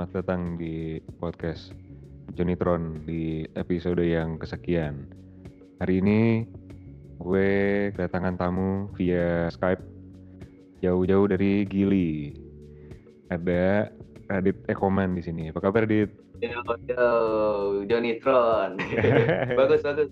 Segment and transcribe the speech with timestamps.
[0.00, 1.76] Selamat datang di podcast
[2.32, 5.04] Jonitron di episode yang kesekian.
[5.76, 6.48] Hari ini
[7.20, 7.52] gue
[7.92, 9.84] kedatangan tamu via Skype
[10.80, 12.32] jauh-jauh dari Gili.
[13.28, 13.92] Ada
[14.32, 15.52] Radit Ekoman di sini.
[15.52, 16.08] Apa kabar Dit?
[16.40, 17.04] Yo, yo,
[17.84, 18.80] Jonitron.
[19.60, 20.08] bagus, bagus.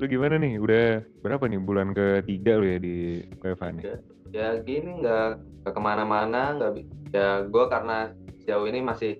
[0.00, 0.56] Lu gimana nih?
[0.60, 3.84] Udah berapa nih bulan ketiga lu ya di WFH nih?
[4.32, 6.72] Ya gini nggak ke ke mana-mana nggak
[7.10, 9.18] ya gue karena sejauh ini masih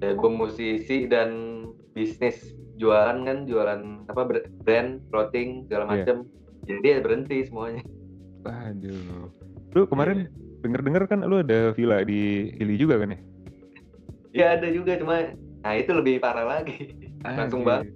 [0.00, 4.22] ya gue musisi dan bisnis jualan kan jualan apa
[4.64, 5.90] brand clothing segala iya.
[5.92, 6.16] macam
[6.64, 6.78] yeah.
[6.80, 7.84] jadi ya berhenti semuanya
[8.46, 9.28] waduh
[9.76, 10.62] lu kemarin yeah.
[10.64, 13.20] denger-denger kan lu ada villa di Hili juga kan ya
[14.30, 17.92] ya ada juga cuma nah itu lebih parah lagi langsung banget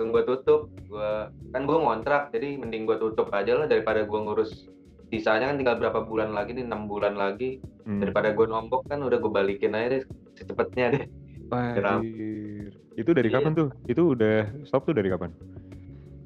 [0.00, 1.12] langsung gue tutup gue
[1.52, 4.72] kan gue ngontrak jadi mending gue tutup aja lah daripada gue ngurus
[5.12, 8.00] sisanya kan tinggal berapa bulan lagi nih enam bulan lagi hmm.
[8.00, 10.02] daripada gue nombok kan udah gue balikin aja deh
[10.40, 11.04] secepatnya deh
[11.52, 12.72] Wajir.
[12.96, 13.44] itu dari iya.
[13.44, 15.36] kapan tuh itu udah stop tuh dari kapan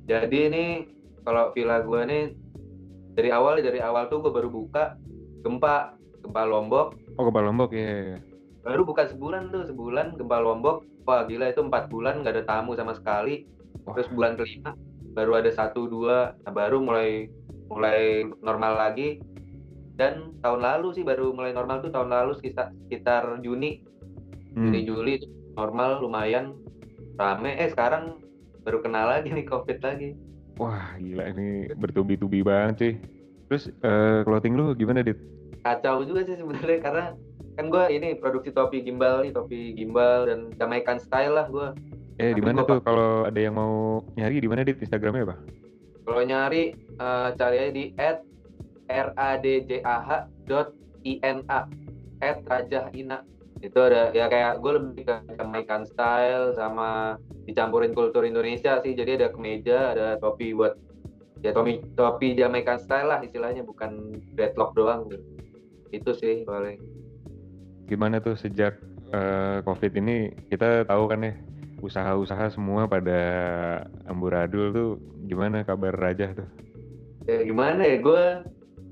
[0.06, 0.64] jadi ini
[1.27, 2.24] kalau villa gue nih
[3.18, 4.94] dari awal dari awal tuh gue baru buka
[5.42, 7.90] gempa gempa lombok oh gempa lombok ya yeah.
[7.90, 8.18] Iya.
[8.70, 12.72] baru buka sebulan tuh sebulan gempa lombok wah gila itu empat bulan nggak ada tamu
[12.72, 13.44] sama sekali.
[13.92, 14.72] Terus bulan kelima
[15.14, 17.28] baru ada satu dua nah baru mulai
[17.68, 19.20] mulai normal lagi.
[19.94, 23.78] Dan tahun lalu sih baru mulai normal tuh tahun lalu sekitar sekitar Juni.
[24.55, 24.70] Hmm.
[24.70, 25.14] Juni Juli
[25.55, 26.58] normal lumayan
[27.14, 27.55] rame.
[27.55, 28.18] Eh sekarang
[28.66, 30.18] baru kenal lagi nih covid lagi.
[30.58, 32.94] Wah gila ini bertubi-tubi banget sih.
[33.46, 35.18] Terus uh, clothing lu gimana dit?
[35.62, 37.05] Kacau juga sih sebenarnya karena
[37.55, 41.70] kan gue ini produksi topi gimbal nih topi gimbal dan Jamaican style lah gue
[42.18, 42.78] eh di mana tuh?
[42.80, 44.78] Kalau ada yang mau nyari di mana dit?
[44.78, 45.36] Instagramnya apa?
[46.04, 48.18] Kalau nyari uh, cari aja di at
[48.88, 51.66] radjah dot ina
[52.20, 53.24] at rajah ina.
[53.64, 57.16] Itu ada ya kayak gue lebih ke Jamaican style sama
[57.48, 58.92] dicampurin kultur Indonesia sih.
[58.92, 60.76] Jadi ada kemeja ada topi buat
[61.40, 65.08] ya topi topi Jamaican style lah istilahnya bukan dreadlock doang.
[65.08, 65.24] Gitu.
[65.94, 66.83] itu sih paling.
[67.86, 68.83] Gimana tuh sejak
[69.14, 70.34] uh, covid ini?
[70.50, 71.33] Kita tahu kan ya
[71.84, 73.20] usaha-usaha semua pada
[74.08, 74.90] amburadul tuh
[75.28, 76.48] gimana kabar Raja tuh?
[77.28, 78.24] Ya gimana ya gue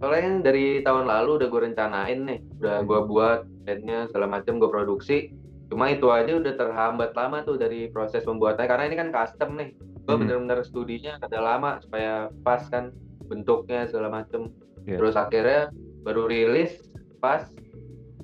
[0.03, 4.67] soalnya dari tahun lalu udah gue rencanain nih udah gue buat bandnya segala macam gue
[4.67, 5.31] produksi
[5.71, 9.71] cuma itu aja udah terhambat lama tuh dari proses pembuatannya karena ini kan custom nih
[9.79, 10.21] gue hmm.
[10.27, 12.91] bener-bener studinya ada lama supaya pas kan
[13.31, 14.51] bentuknya segala macem
[14.85, 14.99] yeah.
[14.99, 15.71] terus akhirnya
[16.03, 16.83] baru rilis
[17.23, 17.47] pas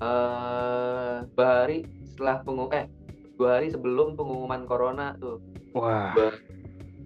[0.03, 2.91] uh, bahari setelah pengung eh
[3.39, 5.39] dua hari sebelum pengumuman corona tuh.
[5.71, 6.11] Wah.
[6.11, 6.35] Ber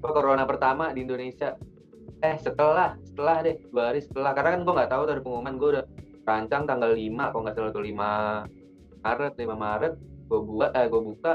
[0.02, 1.54] corona pertama di Indonesia.
[2.26, 4.34] Eh setelah setelah deh dua hari setelah.
[4.34, 5.86] Karena kan gue nggak tahu dari pengumuman gue udah
[6.26, 9.94] rancang tanggal 5 kalau nggak salah tuh 5 Maret 5 Maret.
[10.26, 11.34] Gue buat eh gue buka.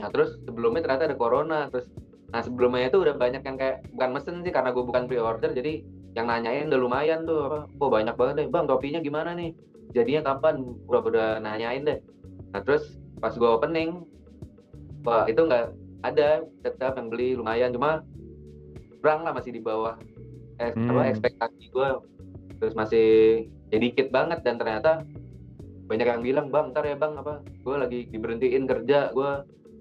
[0.00, 1.92] Nah terus sebelumnya ternyata ada corona terus
[2.32, 5.86] nah sebelumnya itu udah banyak yang kayak bukan mesen sih karena gue bukan pre-order jadi
[6.18, 8.46] yang nanyain udah lumayan tuh apa oh banyak banget deh.
[8.48, 9.52] Bang topinya gimana nih?
[9.92, 10.64] Jadinya kapan?
[10.88, 12.00] Udah udah nanyain deh.
[12.56, 14.13] Nah terus pas gue opening
[15.04, 15.66] wah itu nggak
[16.04, 16.42] ada.
[16.64, 17.70] Tetap yang beli lumayan.
[17.70, 18.02] Cuma
[18.98, 20.00] kurang lah masih di bawah.
[20.58, 20.86] Eh, hmm.
[20.86, 21.88] apa ekspektasi gue
[22.62, 23.06] terus masih
[23.74, 25.02] ya dikit banget dan ternyata
[25.90, 29.30] banyak yang bilang bang ntar ya bang apa gue lagi diberhentiin kerja gue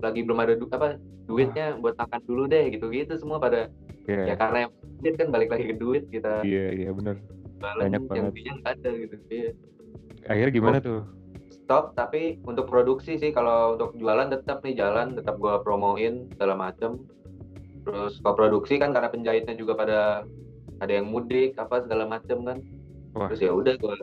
[0.02, 0.98] lagi belum ada du apa
[1.30, 3.70] duitnya buat makan dulu deh gitu gitu semua pada
[4.10, 4.34] yeah.
[4.34, 6.42] ya karena yang duit kan balik lagi ke duit kita.
[6.42, 7.16] Iya yeah, iya yeah, benar
[7.64, 8.34] banyak banget.
[8.44, 9.52] yang ada gitu iya.
[10.28, 10.84] akhirnya gimana oh.
[10.84, 11.02] tuh
[11.64, 13.32] stop tapi untuk produksi sih.
[13.32, 17.00] Kalau untuk jualan tetap nih jalan tetap gua promoin segala macem.
[17.84, 20.00] Terus kalau produksi kan karena penjahitnya juga pada
[20.84, 22.60] ada yang mudik apa segala macem kan.
[23.14, 23.30] Wah.
[23.30, 23.94] terus ya udah gua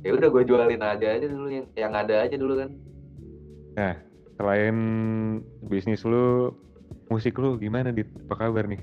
[0.00, 2.70] ya udah gue jualin aja aja dulu yang yang ada aja dulu kan.
[3.76, 3.94] Nah
[4.36, 4.76] selain
[5.66, 6.52] bisnis lu
[7.12, 8.08] musik lu gimana dit?
[8.26, 8.80] Apa kabar nih?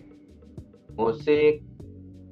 [0.94, 1.66] Musik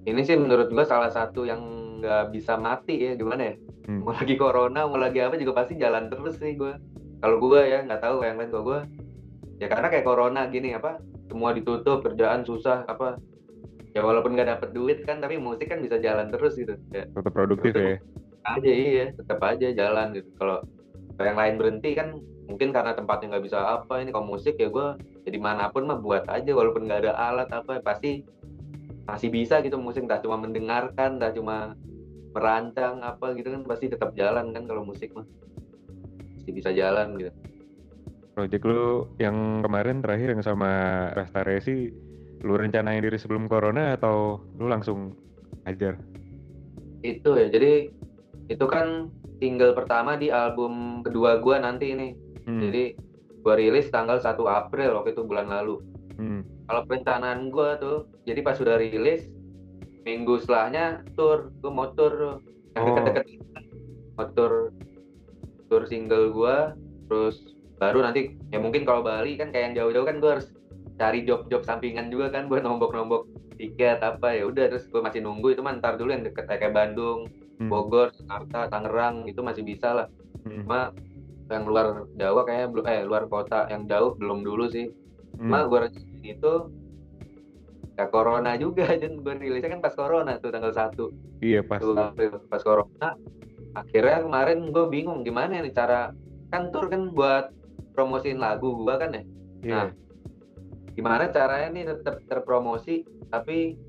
[0.05, 1.61] ini sih menurut gua salah satu yang
[2.01, 3.55] nggak bisa mati ya gimana ya
[3.87, 4.01] hmm.
[4.03, 6.73] mau lagi corona mau lagi apa juga pasti jalan terus sih gue
[7.21, 8.79] kalau gue ya nggak tahu yang lain kalau gue
[9.61, 10.97] ya karena kayak corona gini apa
[11.31, 13.15] semua ditutup kerjaan susah apa.
[13.95, 16.75] Ya walaupun nggak dapet duit kan tapi musik kan bisa jalan terus gitu.
[16.91, 17.99] Ya tetap produktif ya.
[18.41, 20.27] aja iya tetap aja jalan gitu.
[20.35, 20.59] Kalau
[21.19, 24.87] yang lain berhenti kan mungkin karena tempatnya nggak bisa apa ini kalau musik ya gue
[25.23, 28.23] jadi mana pun mah buat aja walaupun nggak ada alat apa pasti
[29.07, 30.07] masih bisa gitu musik.
[30.07, 31.75] Tak cuma mendengarkan tak cuma
[32.31, 35.27] merancang apa gitu kan pasti tetap jalan kan kalau musik mah
[36.39, 37.31] pasti bisa jalan gitu
[38.31, 40.71] project lu yang kemarin terakhir yang sama
[41.13, 41.91] Resta Resi
[42.41, 45.13] lu rencanain diri sebelum corona atau lu langsung
[45.67, 45.99] ajar
[47.03, 47.91] itu ya jadi
[48.51, 49.11] itu kan
[49.41, 52.13] single pertama di album kedua gue nanti ini.
[52.45, 52.61] Hmm.
[52.61, 52.93] Jadi
[53.41, 55.81] gue rilis tanggal 1 April waktu itu bulan lalu.
[56.19, 56.45] Hmm.
[56.69, 57.97] Kalau perencanaan gue tuh,
[58.29, 59.27] jadi pas sudah rilis,
[60.01, 62.41] minggu setelahnya tour, gue mau tuh.
[62.73, 62.95] Yang Oh.
[62.95, 63.25] deket-deket
[64.15, 64.53] mau tour,
[65.67, 66.57] tour single gue,
[67.07, 70.47] terus baru nanti ya mungkin kalau Bali kan kayak yang jauh-jauh kan gue harus
[71.01, 73.25] cari job-job sampingan juga kan buat nombok-nombok
[73.57, 76.73] tiket apa ya udah terus gue masih nunggu itu mah ntar dulu yang deket kayak
[76.73, 77.25] Bandung,
[77.61, 77.69] Hmm.
[77.69, 80.07] Bogor, Jakarta, Tangerang itu masih bisa lah.
[80.49, 80.65] Hmm.
[80.65, 80.79] Cuma
[81.45, 84.89] yang luar Jawa kayaknya belum eh luar kota yang jauh belum dulu sih.
[85.37, 85.45] Hmm.
[85.45, 85.79] Cuma gue
[86.25, 86.53] itu
[87.99, 91.81] ya corona juga dan gue rilisnya kan pas corona tuh tanggal 1 Iya pas.
[91.81, 93.09] April pas corona.
[93.71, 96.11] Akhirnya kemarin gue bingung gimana nih cara
[96.51, 97.49] kan tur kan buat
[97.95, 99.23] promosiin lagu gue kan ya.
[99.61, 99.73] Iya.
[99.73, 99.87] Nah,
[100.91, 103.79] gimana caranya nih tetap terpromosi tapi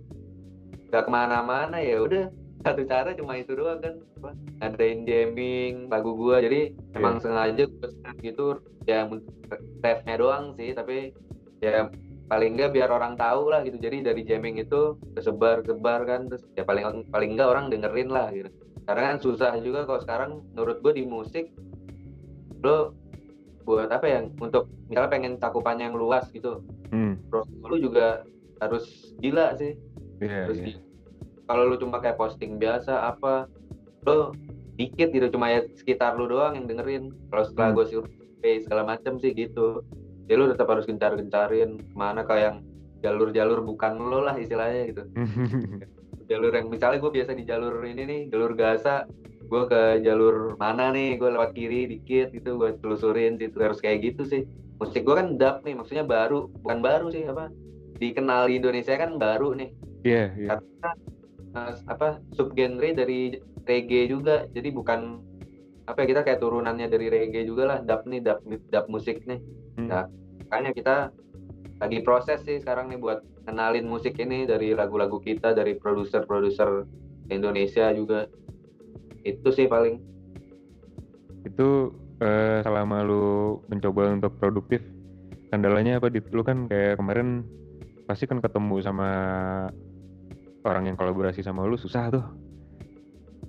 [0.93, 2.31] gak ke mana-mana ya udah
[2.65, 3.99] satu cara cuma itu doang kan
[4.63, 7.91] ngadain jamming lagu gua jadi emang sengaja gue
[8.23, 9.11] gitu ya
[9.83, 11.11] refnya doang sih tapi
[11.59, 11.91] ya
[12.33, 16.41] paling enggak biar orang tahu lah gitu jadi dari jamming itu kesebar sebar kan terus
[16.57, 18.49] ya paling paling enggak orang dengerin lah gitu
[18.89, 21.53] karena kan susah juga kalau sekarang menurut gue di musik
[22.65, 22.97] lo
[23.69, 27.17] buat apa ya untuk misalnya pengen cakupannya yang luas gitu Hmm.
[27.65, 28.21] lu juga
[28.61, 29.73] harus gila sih
[30.21, 30.77] harus iya.
[30.77, 30.81] gila.
[31.49, 33.49] kalau lu cuma kayak posting biasa apa
[34.05, 34.33] lu
[34.77, 37.77] dikit gitu cuma ya sekitar lu doang yang dengerin kalau setelah Hmm.
[37.81, 39.81] gue survei segala macam sih gitu
[40.31, 42.63] ya lu tetap harus gencar-gencarin ke mana ke yang
[43.03, 45.03] jalur-jalur bukan lo lah istilahnya gitu
[46.31, 49.05] jalur yang misalnya gue biasa di jalur ini nih jalur Gaza
[49.43, 54.01] gue ke jalur mana nih gue lewat kiri dikit gitu gue telusurin situ harus kayak
[54.15, 54.43] gitu sih
[54.79, 57.51] musik gue kan dub nih maksudnya baru bukan baru sih apa
[57.99, 59.71] dikenal di Indonesia kan baru nih
[60.03, 60.35] Iya.
[60.35, 60.49] Iya.
[60.51, 60.91] karena
[61.55, 65.23] eh, apa subgenre dari reggae juga jadi bukan
[65.87, 69.39] apa ya kita kayak turunannya dari reggae juga lah dub nih dub dub musik nih.
[69.81, 70.05] Nah,
[70.47, 70.97] makanya kita
[71.81, 76.87] lagi proses sih sekarang nih buat kenalin musik ini dari lagu-lagu kita dari produser-produser
[77.33, 78.29] Indonesia juga
[79.27, 79.99] itu sih paling
[81.43, 81.91] Itu
[82.23, 84.79] eh, selama lu mencoba untuk produktif,
[85.51, 86.07] kendalanya apa?
[86.07, 86.31] Dit?
[86.31, 87.43] Lu kan kayak kemarin
[88.07, 89.09] pasti kan ketemu sama
[90.63, 92.25] orang yang kolaborasi sama lu susah tuh.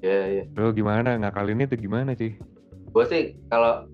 [0.01, 2.33] ya ya Lu gimana ngakalinnya tuh gimana sih?
[2.93, 3.89] gue sih kalau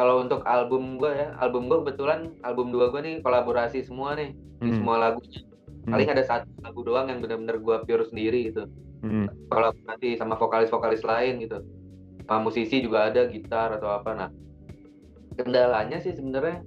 [0.00, 4.32] kalau untuk album gue ya album gue kebetulan album dua gue nih kolaborasi semua nih
[4.58, 4.76] di Hmm.
[4.80, 5.44] semua lagunya
[5.84, 5.92] Hmm.
[5.92, 8.64] paling ada satu lagu doang yang bener-bener gue pure sendiri gitu
[9.04, 9.28] Hmm.
[9.84, 11.60] nanti sama vokalis-vokalis lain gitu
[12.24, 14.28] sama musisi juga ada gitar atau apa nah
[15.36, 16.64] kendalanya sih sebenarnya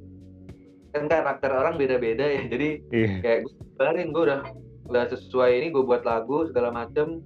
[0.94, 3.10] kan karakter orang beda-beda ya jadi Iya.
[3.22, 4.40] kayak gue sebarin gue udah
[4.84, 7.22] udah sesuai ini gue buat lagu segala macem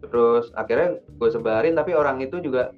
[0.00, 2.70] terus akhirnya gue sebarin tapi orang itu juga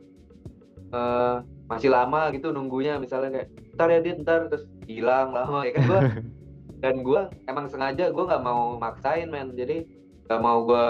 [0.93, 1.37] eh,
[1.73, 5.83] masih lama gitu nunggunya misalnya kayak ntar ya dia ntar terus hilang lama ya kan
[5.89, 6.01] gue
[6.83, 9.55] dan gue emang sengaja gue nggak mau maksain men.
[9.57, 9.87] Jadi
[10.29, 10.85] nggak mau gue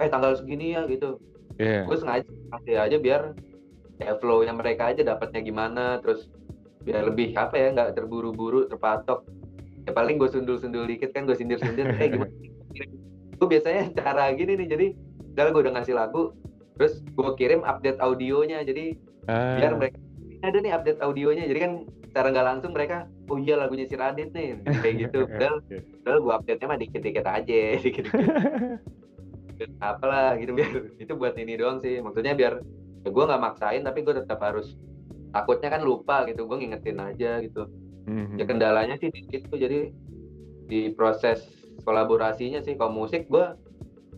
[0.00, 1.20] eh tanggal segini ya gitu.
[1.60, 1.84] Iya.
[1.84, 2.24] gue sengaja
[2.56, 3.22] kasih aja biar
[4.00, 6.32] ya flow-nya mereka aja dapatnya gimana terus
[6.82, 9.28] biar lebih apa ya nggak terburu-buru terpatok.
[9.84, 12.32] Ya paling gue sundul-sundul dikit kan gue sindir-sindir eh gimana
[13.38, 14.86] gue biasanya cara gini nih jadi
[15.34, 16.30] misalnya gue udah ngasih lagu
[16.78, 18.94] terus gue kirim update audionya jadi
[19.30, 20.11] Ah, biar mereka "Ini
[20.42, 21.46] ada nih update audionya.
[21.46, 21.72] Jadi kan
[22.10, 24.58] secara nggak langsung mereka oh iya lagunya si Radit nih.
[24.82, 25.18] Kayak gitu.
[25.30, 25.56] Padahal
[26.02, 28.26] padahal gue update nya mah dikit-dikit aja dikit-dikit.
[29.86, 30.52] Apalah gitu.
[30.52, 32.02] Biar itu buat ini doang sih.
[32.02, 32.58] Maksudnya biar
[33.02, 34.74] ya gue nggak maksain tapi gue tetap harus
[35.30, 36.44] takutnya kan lupa gitu.
[36.44, 37.70] Gue ngingetin aja gitu.
[38.02, 38.34] Hmm.
[38.34, 39.54] ya kendalanya sih di situ.
[39.54, 39.94] Jadi
[40.66, 41.46] di proses
[41.86, 43.46] kolaborasinya sih kalau musik gue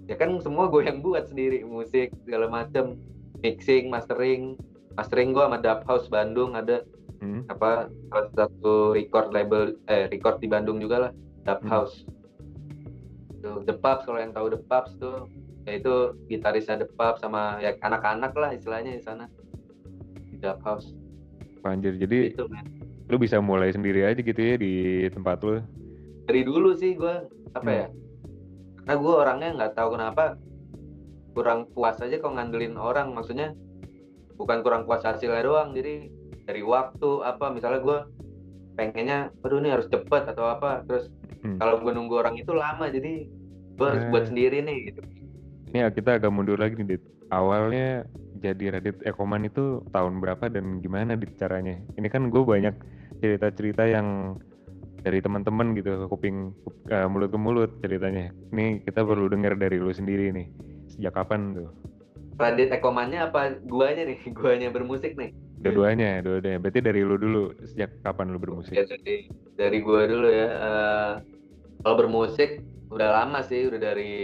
[0.09, 1.69] ya kan semua gue yang buat sendiri.
[1.69, 2.97] Musik segala macem
[3.45, 4.57] mixing mastering
[4.95, 6.83] mastering gue sama Dub House Bandung ada
[7.19, 7.47] Hmm.
[7.49, 11.11] apa salah satu record label eh record di Bandung juga lah
[11.43, 11.71] Dub Hmm.
[11.71, 12.05] House
[13.41, 15.29] tuh, The Pubs kalau yang tahu The Pubs tuh
[15.65, 15.95] ya itu
[16.29, 19.25] gitarisnya The Pubs sama ya anak-anak lah istilahnya di sana
[20.29, 20.93] di Dub House
[21.65, 22.45] Anjir, jadi itu
[23.05, 24.73] lu bisa mulai sendiri aja gitu ya di
[25.09, 25.65] tempat lu.
[26.25, 27.15] dari dulu sih gue
[27.53, 27.79] apa Hmm.
[27.79, 27.87] ya
[28.81, 30.25] karena gue orangnya nggak tahu kenapa
[31.33, 33.57] kurang puas aja kalau ngandelin orang maksudnya
[34.35, 36.09] bukan kurang puas hasilnya doang jadi
[36.45, 37.99] dari waktu apa misalnya gue
[38.75, 41.09] pengennya aduh ini harus cepet atau apa terus
[41.45, 41.61] Hmm.
[41.61, 43.29] kalau gue nunggu orang itu lama jadi
[43.77, 44.09] gue harus Eh.
[44.09, 45.03] buat sendiri nih gitu
[45.69, 47.03] Ini ya, kita agak mundur lagi nih, Dit.
[47.29, 48.07] Awalnya
[48.39, 51.77] jadi Radit Ekoman itu tahun berapa dan gimana Dit caranya?
[51.99, 52.73] Ini kan gue banyak
[53.19, 54.39] cerita-cerita yang
[55.03, 56.55] dari teman-teman gitu, kuping
[56.89, 58.31] eh, mulut ke mulut ceritanya.
[58.55, 60.47] Ini kita perlu dengar dari lu sendiri nih.
[60.89, 61.69] Sejak kapan tuh?
[62.35, 64.19] Radit Ekomannya apa guanya nih?
[64.39, 65.31] Guanya bermusik nih.
[65.65, 66.61] Dua-duanya, dua-duanya.
[66.61, 68.77] Berarti dari lu dulu, sejak kapan lu bermusik?
[68.77, 70.49] Ya, dari, dari gua dulu ya.
[70.51, 71.13] Eh,
[71.81, 72.61] kalau bermusik
[72.93, 74.15] udah lama sih, udah dari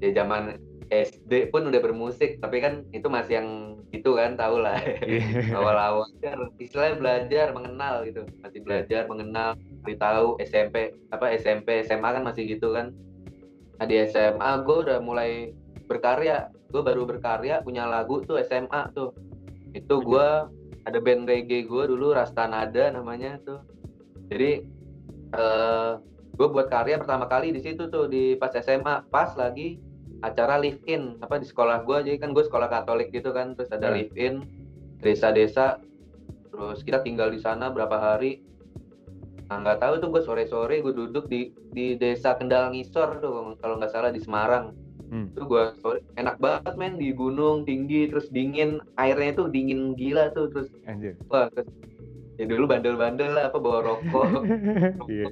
[0.00, 0.56] ya zaman
[0.92, 3.48] SD pun udah bermusik, tapi kan itu masih yang
[3.92, 4.80] itu kan tau lah.
[5.04, 5.52] Iya.
[5.58, 9.56] Awal-awal kan istilahnya belajar mengenal gitu, masih belajar mengenal,
[9.96, 12.92] tahu SMP apa SMP SMA kan masih gitu kan.
[13.80, 15.52] Nah di SMA gue udah mulai
[15.88, 19.12] berkarya, gue baru berkarya punya lagu tuh SMA tuh.
[19.76, 20.28] Itu gue
[20.82, 23.60] ada band reggae gue dulu Rastanada namanya tuh.
[24.32, 24.64] Jadi
[25.32, 25.92] eh
[26.32, 29.76] gue buat karya pertama kali di situ tuh di pas SMA, pas lagi
[30.22, 33.68] acara live in apa di sekolah gue jadi kan gue sekolah Katolik gitu kan terus
[33.74, 33.98] ada Hmm.
[33.98, 34.34] live in
[35.02, 35.82] desa-desa
[36.54, 38.38] terus kita tinggal di sana berapa hari
[39.50, 43.76] nah nggak tahu tuh gue sore-sore gue duduk di di desa Kendal Ngisor tuh kalau
[43.82, 44.72] nggak salah di Semarang
[45.12, 45.28] Hmm.
[45.36, 50.32] tuh gue sore enak banget men di gunung tinggi terus dingin airnya tuh dingin gila
[50.32, 51.20] tuh terus Anjir.
[51.28, 51.68] wah terus
[52.40, 54.48] ya dulu bandel-bandel lah apa bawa rokok
[55.12, 55.28] Iya.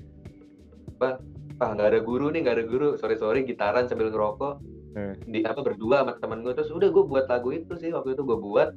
[1.65, 4.61] ah nggak ada guru nih nggak ada guru sore-sore gitaran sambil ngerokok
[4.91, 5.15] Eh.
[5.23, 8.27] di apa berdua sama teman gue terus udah gue buat lagu itu sih waktu itu
[8.27, 8.75] gue buat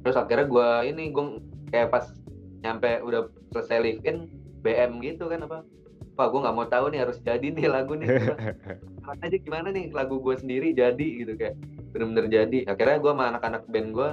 [0.00, 1.36] terus akhirnya gue ini gue
[1.68, 2.08] kayak pas
[2.64, 4.24] nyampe udah selesai live in
[4.64, 5.68] BM gitu kan apa
[6.12, 8.08] Wah gue nggak mau tahu nih harus jadi nih lagu nih.
[9.00, 11.56] Coba aja gimana nih lagu gue sendiri jadi gitu kayak
[11.96, 12.58] bener-bener jadi.
[12.68, 14.10] Akhirnya gue sama anak-anak band gue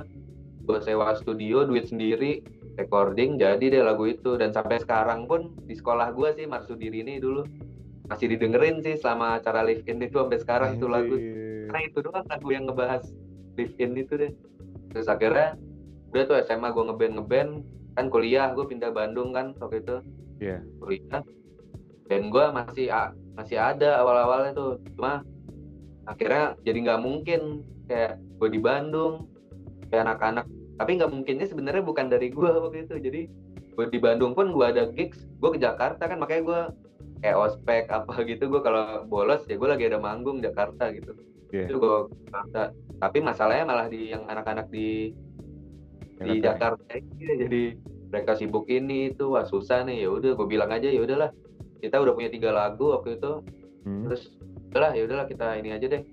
[0.70, 2.46] gue sewa studio duit sendiri
[2.80, 4.40] recording jadi deh lagu itu.
[4.40, 7.44] Dan sampai sekarang pun di sekolah gue sih Marsudiri ini dulu.
[8.08, 11.20] Masih didengerin sih selama acara live in itu sampai sekarang tuh lagu.
[11.68, 13.04] Karena itu doang lagu yang ngebahas
[13.60, 14.32] live in itu deh.
[14.96, 15.60] Terus akhirnya
[16.16, 17.52] udah tuh SMA gue ngeband ngeband
[18.00, 19.98] kan kuliah gue pindah Bandung kan waktu itu.
[20.40, 20.64] Iya.
[20.80, 21.20] kuliah
[22.10, 22.90] band gue masih
[23.38, 24.82] masih ada awal awalnya tuh.
[24.98, 25.22] Cuma
[26.10, 27.42] akhirnya jadi nggak mungkin.
[27.86, 29.30] Kayak gue di Bandung
[29.94, 30.46] kayak anak-anak.
[30.82, 32.96] Tapi nggak mungkinnya sebenarnya bukan dari gue waktu itu.
[32.98, 33.22] Jadi
[33.78, 35.30] gue di Bandung pun gue ada gigs.
[35.38, 36.62] Gue ke Jakarta kan makanya gue
[37.22, 38.50] kayak ospek apa gitu.
[38.50, 41.14] Gue kalau bolos ya gue lagi ada manggung Jakarta gitu.
[41.54, 41.66] Iya.
[41.70, 41.96] itu gue
[42.30, 42.74] Jakarta.
[43.00, 45.14] Tapi masalahnya malah di yang anak-anak di
[46.20, 46.84] di Jakarta.
[46.90, 47.64] Jakarta ini jadi
[48.10, 50.06] mereka sibuk ini itu wah susah nih.
[50.06, 51.30] Ya udah gue bilang aja ya udahlah
[51.80, 53.32] kita udah punya tiga lagu waktu itu
[53.80, 54.04] Hmm.
[54.06, 54.36] terus
[54.70, 56.04] udahlah ya udahlah kita ini aja deh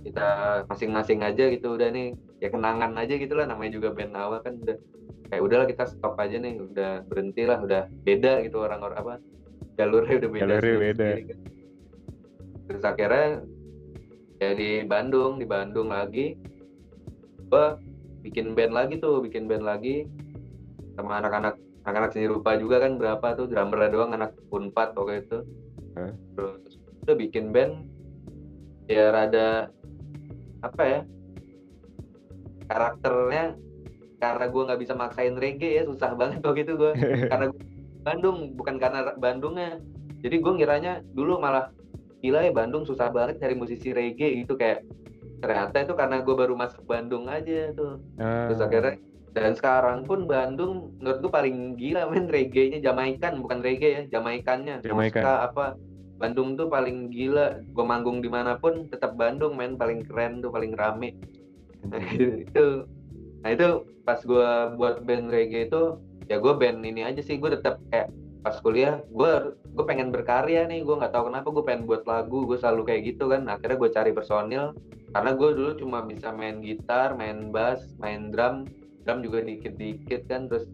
[0.00, 0.26] kita
[0.64, 4.54] masing-masing aja gitu udah nih ya kenangan aja gitu lah namanya juga band awal kan
[4.56, 4.78] udah
[5.26, 9.14] kayak udahlah kita stop aja nih udah berhenti lah udah beda gitu orang-orang apa
[9.74, 11.04] jalurnya udah beda Jalurnya sendiri- beda.
[11.04, 11.38] sendiri kan.
[12.66, 13.26] terus akhirnya
[14.36, 16.38] ya di Bandung di Bandung lagi
[17.46, 17.74] gua
[18.22, 20.06] bikin band lagi tuh bikin band lagi
[20.94, 25.38] sama anak-anak anak-anak seni rupa juga kan berapa tuh drummer doang anak unpad waktu itu
[25.94, 26.12] Hah?
[26.34, 26.76] terus
[27.06, 27.86] udah bikin band
[28.90, 29.70] ya rada
[30.66, 31.00] apa ya
[32.66, 33.54] karakternya
[34.18, 36.92] karena gue nggak bisa maksain reggae ya susah banget waktu itu gue
[37.30, 37.62] karena gua
[38.06, 39.78] Bandung bukan karena Bandungnya
[40.22, 41.70] jadi gue ngiranya dulu malah
[42.22, 44.82] gila ya Bandung susah banget cari musisi reggae gitu kayak
[45.38, 48.50] ternyata itu karena gue baru masuk Bandung aja tuh Ah.
[48.50, 48.94] terus akhirnya
[49.36, 54.80] dan sekarang pun Bandung menurut gue paling gila men reggae-nya Jamaikan bukan reggae ya Jamaikannya.
[54.80, 55.20] Jamaikan.
[55.20, 55.66] Moska apa
[56.16, 60.48] Bandung tuh paling gila gue manggung di mana pun tetap Bandung men paling keren tuh
[60.48, 61.12] paling rame.
[61.84, 62.00] Nah,
[62.48, 62.88] itu
[63.44, 64.50] nah itu pas gue
[64.80, 66.00] buat band reggae itu
[66.32, 68.08] ya gue band ini aja sih gue tetap kayak
[68.40, 72.48] pas kuliah gue gue pengen berkarya nih gue nggak tahu kenapa gue pengen buat lagu
[72.48, 73.52] gue selalu kayak gitu kan.
[73.52, 74.72] Akhirnya gue cari personil
[75.12, 78.64] karena gue dulu cuma bisa main gitar main bass main drum
[79.06, 80.66] drum juga dikit-dikit kan terus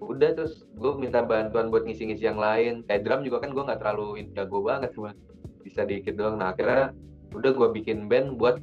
[0.00, 2.88] udah terus gue minta bantuan buat ngisi-ngisi yang lain.
[2.88, 4.96] Kayak drum juga kan gue nggak terlalu jago banget.
[4.96, 5.12] Cuma
[5.60, 6.40] bisa dikit doang.
[6.40, 6.96] Nah akhirnya
[7.36, 8.56] udah gue bikin band buat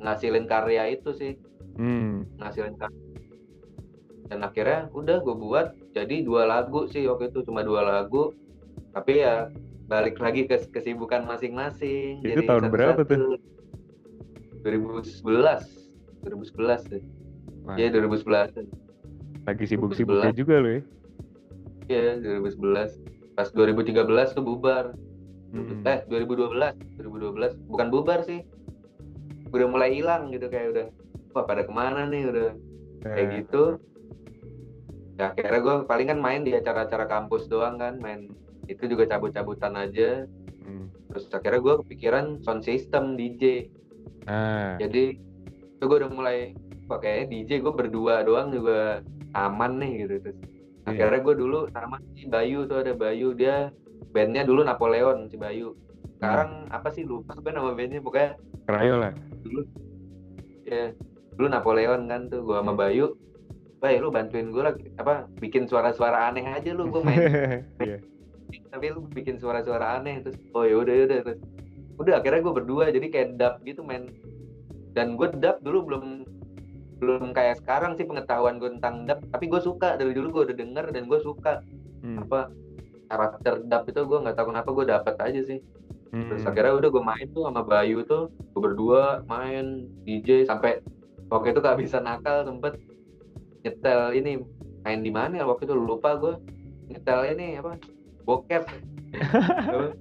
[0.00, 1.32] ngasilin karya itu sih.
[1.76, 2.24] Hmm.
[2.40, 3.02] ngasilin karya.
[4.32, 8.32] Dan akhirnya udah gue buat jadi dua lagu sih waktu itu cuma dua lagu.
[8.96, 9.52] Tapi ya
[9.84, 12.24] balik lagi ke kesibukan masing-masing.
[12.24, 13.36] Itu tahun berapa tuh?
[14.64, 15.20] 2011
[16.24, 17.04] 2011 deh
[17.72, 18.68] Iya 2011
[19.44, 20.80] lagi sibuk-sibuknya juga lo ya.
[21.88, 24.92] Iya 2011 pas 2013 tuh bubar.
[25.54, 25.86] Hmm.
[25.86, 28.42] eh 2012 2012 bukan bubar sih.
[29.54, 30.86] Udah mulai hilang gitu kayak udah
[31.32, 32.26] wah pada ke mana nih?
[32.28, 32.50] Udah
[33.04, 33.64] kayak Eh, gitu.
[35.14, 38.32] Ya akhirnya gue paling kan main di acara-acara kampus doang kan main
[38.66, 40.24] itu juga cabut-cabutan aja.
[40.64, 40.88] Hmm.
[41.12, 43.68] terus akhirnya gue kepikiran sound system DJ
[44.24, 45.20] Ah, jadi
[45.76, 46.56] itu gue udah mulai
[46.88, 49.00] kayaknya DJ gue berdua doang juga
[49.32, 50.14] aman nih gitu.
[50.20, 50.38] Terus
[50.84, 51.08] Iya.
[51.08, 53.32] akhirnya gue dulu sama si Bayu tuh ada Bayu.
[53.32, 53.72] Dia
[54.12, 55.72] bandnya dulu Napoleon si Bayu.
[56.20, 58.04] Sekarang apa sih lupa gue nama bandnya.
[58.04, 58.36] Pokoknya
[58.68, 59.12] Krayo lah.
[60.64, 60.92] ya
[61.34, 63.16] dulu Napoleon kan tuh gue sama Bayu.
[63.80, 67.20] Bay lu bantuin gue lagi apa bikin suara-suara aneh aja lu gue main.
[67.84, 67.98] Iya.
[68.70, 71.18] tapi lu bikin suara-suara aneh terus oh ya udah udah.
[71.24, 71.40] Terus
[71.96, 74.08] udah akhirnya gue berdua jadi kayak dub gitu main
[74.92, 76.04] dan gue dub dulu belum
[77.04, 80.00] belum kayak sekarang sih pengetahuan gue tentang dub tapi gue suka.
[80.00, 81.60] Dari dulu gue udah denger dan gue suka.
[82.04, 82.20] Hmm.
[82.20, 82.52] apa
[83.08, 85.60] karakter dub itu gue nggak tahu kenapa gue dapat aja sih.
[86.14, 86.50] Terus Hmm.
[86.52, 90.80] akhirnya udah gue main tuh sama Bayu tuh gue berdua main DJ sampai
[91.28, 92.80] waktu itu kehabisan akal sempet
[93.64, 94.40] nyetel ini
[94.84, 96.34] main di mana waktu itu lupa gue
[96.88, 97.76] nyetel ini apa
[98.24, 98.64] bokep.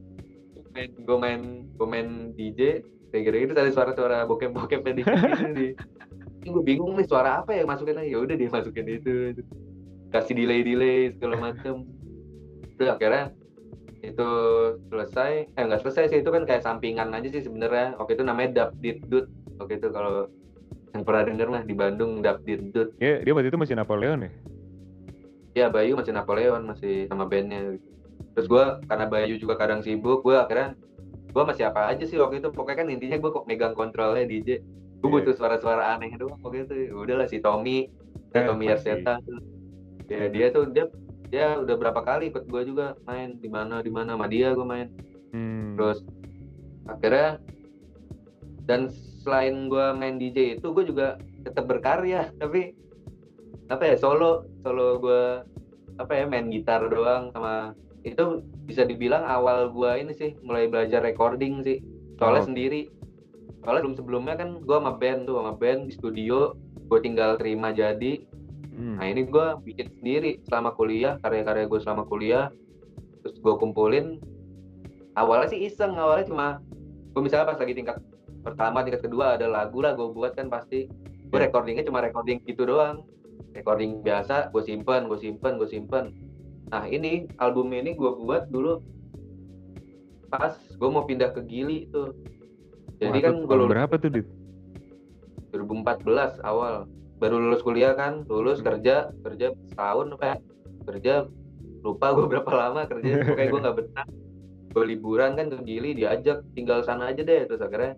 [0.73, 2.81] Main gue main gue main DJ
[3.13, 5.05] kayak gitu tadi suara-suara bokep bokep di
[5.53, 5.67] di
[6.49, 8.09] gue bingung nih suara apa ya masukin aja?
[8.09, 9.13] Ya udah dia masukin itu
[10.09, 11.87] kasih delay delay segala macem.
[12.79, 13.31] Udah akhirnya
[14.03, 14.29] itu
[14.91, 15.47] selesai.
[15.55, 17.95] Eh nggak selesai sih itu kan kayak sampingan aja sih sebenarnya.
[17.95, 19.29] Waktu itu namanya dap dut.
[19.61, 20.27] Waktu itu kalau
[20.93, 22.93] yang pernah denger mah di Bandung dap dut.
[22.99, 24.31] Dia, dia waktu itu masih Napoleon ya?
[25.53, 27.77] ya Bayu masih Napoleon masih sama bandnya.
[28.33, 30.73] Terus gue karena Bayu juga kadang sibuk gue akhirnya
[31.33, 32.49] gue masih apa aja sih waktu itu.
[32.49, 34.61] Pokoknya kan intinya gue kok megang kontrolnya DJ
[35.03, 35.15] gue Iya.
[35.19, 37.91] butuh suara-suara aneh doang waktu itu udahlah si Tommy
[38.31, 38.65] Eh, Tommy.
[38.65, 39.43] Arseta tuh
[40.07, 40.87] ya dia tuh dia
[41.27, 44.63] dia udah berapa kali ikut gue juga main di mana di mana sama dia gue
[44.63, 44.87] main
[45.29, 45.73] Hmm.
[45.75, 46.05] terus
[46.85, 47.41] akhirnya
[48.63, 48.87] dan
[49.19, 52.71] selain gue main DJ itu gue juga tetap berkarya tapi
[53.67, 55.23] apa ya solo solo gue
[55.95, 61.01] apa ya main gitar doang sama itu bisa dibilang awal gue ini sih mulai belajar
[61.01, 61.79] recording sih
[62.15, 62.47] soalnya Oh.
[62.47, 62.81] sendiri
[63.63, 66.53] soalnya sebelum sebelumnya kan gue sama band tuh sama band di studio
[66.91, 68.21] gue tinggal terima jadi
[68.73, 68.97] Hmm.
[68.97, 72.49] Nah ini gue bikin sendiri selama kuliah, karya-karya gue selama kuliah,
[73.21, 74.17] terus gue kumpulin.
[75.13, 76.47] Awalnya sih iseng, awalnya cuma
[77.13, 78.01] gue misalnya pas lagi tingkat
[78.41, 80.89] pertama, tingkat kedua ada lagu lah gue buat kan pasti.
[81.29, 81.49] Gue Ya.
[81.49, 83.05] recordingnya cuma recording gitu doang,
[83.53, 86.13] recording biasa, gue simpen, gue simpen, gue simpen.
[86.73, 88.81] Nah ini album ini gue buat dulu
[90.33, 92.17] pas gue mau pindah ke Gili tuh.
[93.03, 94.27] Jadi Wah, kan itu gue lulus berapa tuh, Dit?
[95.51, 96.75] 2014 awal.
[97.19, 98.67] Baru lulus kuliah kan lulus Hmm.
[98.73, 100.37] kerja kerja setahun apa ya
[100.83, 101.13] kerja
[101.83, 104.07] lupa gue berapa lama kerja pokoknya gue nggak betah.
[104.73, 107.93] Gue liburan kan ke Gili diajak tinggal sana aja deh terus akhirnya.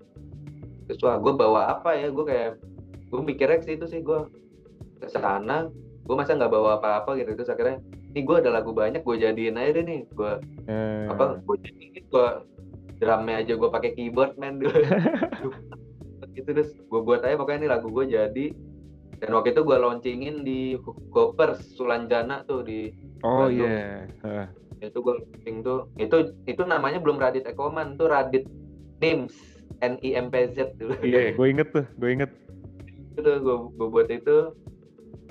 [0.85, 2.51] Terus wah gue bawa apa ya gue kayak
[3.09, 4.19] gue mikirnya ke situ sih gue
[4.99, 5.69] ke sana
[6.05, 7.33] gue masa nggak bawa apa-apa gitu.
[7.33, 7.79] Terus akhirnya
[8.13, 10.33] ini gue ada lagu banyak gue jadiin aja deh nih gue
[10.65, 12.27] Eh, apa gue jadiin gue
[12.99, 14.79] drumnya aja gue pakai keyboard man dulu
[16.35, 18.47] gitu terus gue buat aja pokoknya ini lagu gue jadi.
[19.15, 20.75] Dan waktu itu gue launchingin di
[21.09, 22.91] Gopers Sulanjana tuh di
[23.23, 24.05] Oh iya.
[24.21, 24.51] Hah.
[24.83, 25.87] itu gue launching tuh.
[25.95, 28.43] Itu itu namanya belum Radit Ekoman tuh Radit
[28.99, 29.33] Nims
[29.79, 30.75] N I M P Z.
[30.75, 32.31] Dulu Iya, gue inget tuh, gue inget.
[33.15, 34.51] itu gue gue buat itu.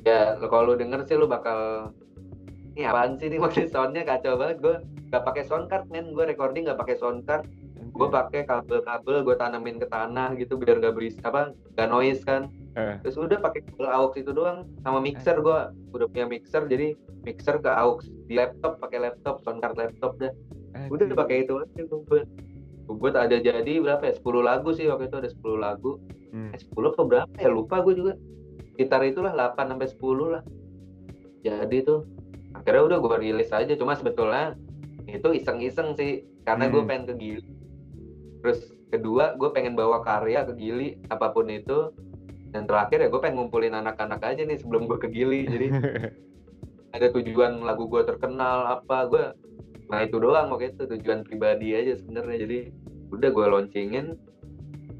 [0.09, 1.93] Ya kalau lu denger sih lu bakal
[2.75, 4.59] ini apaan sih nih maksudnya soundnya kacau banget.
[4.61, 4.77] Gue
[5.11, 6.13] gak pakai sound card men.
[6.13, 7.47] Gue recording gak pakai sound card.
[7.95, 12.51] Gue pakai kabel-kabel gue tanamin ke tanah gitu biar gak beris apa gak noise kan.
[12.75, 12.99] Eh.
[13.07, 15.59] terus udah pakai kabel aux itu doang sama mixer gue
[15.95, 20.35] udah punya mixer jadi mixer ke aux di laptop pakai laptop sound card laptop deh
[20.91, 21.15] udah Anjing.
[21.15, 22.27] pakai itu aja gue
[22.89, 24.15] buat ada jadi berapa ya?
[24.21, 25.97] 10 lagu sih waktu itu ada 10 lagu.
[26.35, 26.53] Hmm.
[26.53, 27.49] eh, 10 apa berapa ya?
[27.49, 28.13] Lupa gue juga.
[28.77, 30.43] Gitar itulah 8 sampai 10 lah.
[31.45, 32.05] Jadi tuh
[32.65, 34.57] akhirnya udah gue rilis aja cuma sebetulnya
[35.05, 36.89] itu iseng-iseng sih karena gue Hmm.
[36.89, 37.45] pengen ke Gili.
[38.41, 41.93] Terus kedua gue pengen bawa karya ke Gili apa pun itu.
[42.57, 45.67] Dan terakhir ya gue pengen ngumpulin anak-anak aja nih sebelum gue ke Gili jadi
[46.97, 49.25] ada tujuan lagu gue terkenal apa gue
[49.93, 52.49] nah itu doang waktu itu tujuan pribadi aja sebenarnya.
[52.49, 52.59] Jadi
[53.13, 54.07] udah gue launchingin.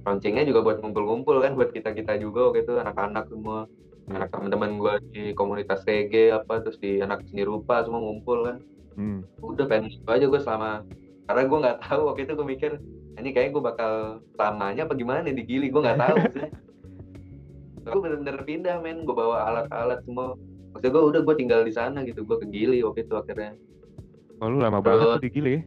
[0.05, 3.65] Launchingnya juga buat ngumpul-ngumpul kan buat kita kita juga waktu itu anak-anak semua
[4.07, 8.59] anak teman-teman gue di komunitas reggae apa terus di anak seni rupa semua ngumpul kan.
[8.95, 9.27] Hmm.
[9.43, 10.87] udah pengen itu aja gue selama
[11.27, 12.73] karena gue nggak tahu waktu itu gue mikir
[13.19, 13.93] ini kayaknya gue bakal
[14.35, 15.67] lamanya apa gimana di Gili?
[15.71, 16.17] Gue nggak tahu
[17.85, 19.03] gue bener-bener pindah men.
[19.03, 20.35] Gue bawa alat-alat semua.
[20.75, 22.23] Maksudnya gue udah gue tinggal di sana gitu.
[22.23, 23.55] Gue ke Gili waktu itu akhirnya.
[24.39, 25.63] Oh, lu lama Terus- banget tuh di Gili ya?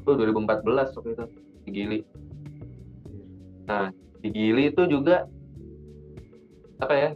[0.00, 1.24] itu 2014 waktu itu
[1.62, 1.98] di Gili.
[3.64, 3.88] Nah
[4.20, 5.28] di Gili itu juga
[6.80, 7.10] apa ya?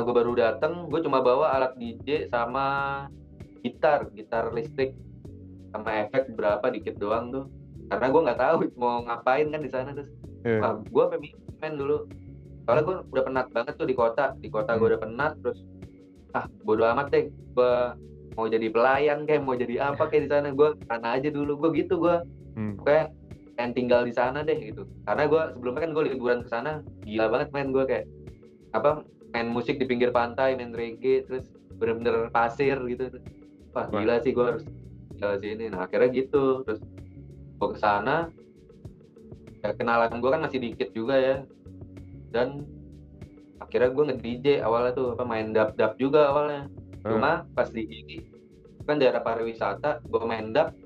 [0.00, 2.66] Gue baru datang gue cuma bawa alat DJ sama
[3.60, 4.96] gitar gitar listrik.
[5.70, 7.44] Sama efek berapa dikit doang tuh.
[7.88, 10.08] Karena gue nggak tahu mau ngapain kan di sana terus.
[10.44, 10.60] Eh.
[10.60, 11.04] wah gue
[11.58, 12.04] main dulu.
[12.64, 14.32] Soalnya gue udah penat banget tuh di kota.
[14.38, 14.92] Di kota gue Hmm.
[14.96, 15.60] udah penat terus
[16.32, 17.24] ah bodo amat deh.
[17.52, 17.72] Gue
[18.34, 20.48] mau jadi pelayan kayak mau jadi apa kayak di sana.
[20.50, 21.60] Gue karena aja dulu.
[21.60, 22.16] Gue gitu gue
[22.54, 22.78] Hmm.
[22.80, 23.10] kayak
[23.54, 24.88] pengen tinggal di sana deh gitu.
[25.04, 26.70] Karena gue sebelumnya kan gue liburan ke sana
[27.02, 28.06] gila banget main gue kayak
[28.74, 31.46] apa main musik di pinggir pantai main reggae terus
[31.78, 33.10] bener-bener pasir gitu.
[33.74, 34.02] Wah Wah.
[34.02, 34.64] gila sih gue harus
[35.14, 35.70] di sini.
[35.70, 36.66] Nah akhirnya gitu.
[36.66, 36.82] Terus
[37.58, 38.30] gue ke sana.
[39.62, 41.36] Ya kenalan gue kan masih dikit juga ya.
[42.34, 42.66] Dan
[43.62, 46.66] akhirnya gue nge DJ awalnya tuh apa main dap dap juga awalnya.
[47.02, 47.86] Cuma pas di
[48.84, 50.76] kan daerah pariwisata gue main dap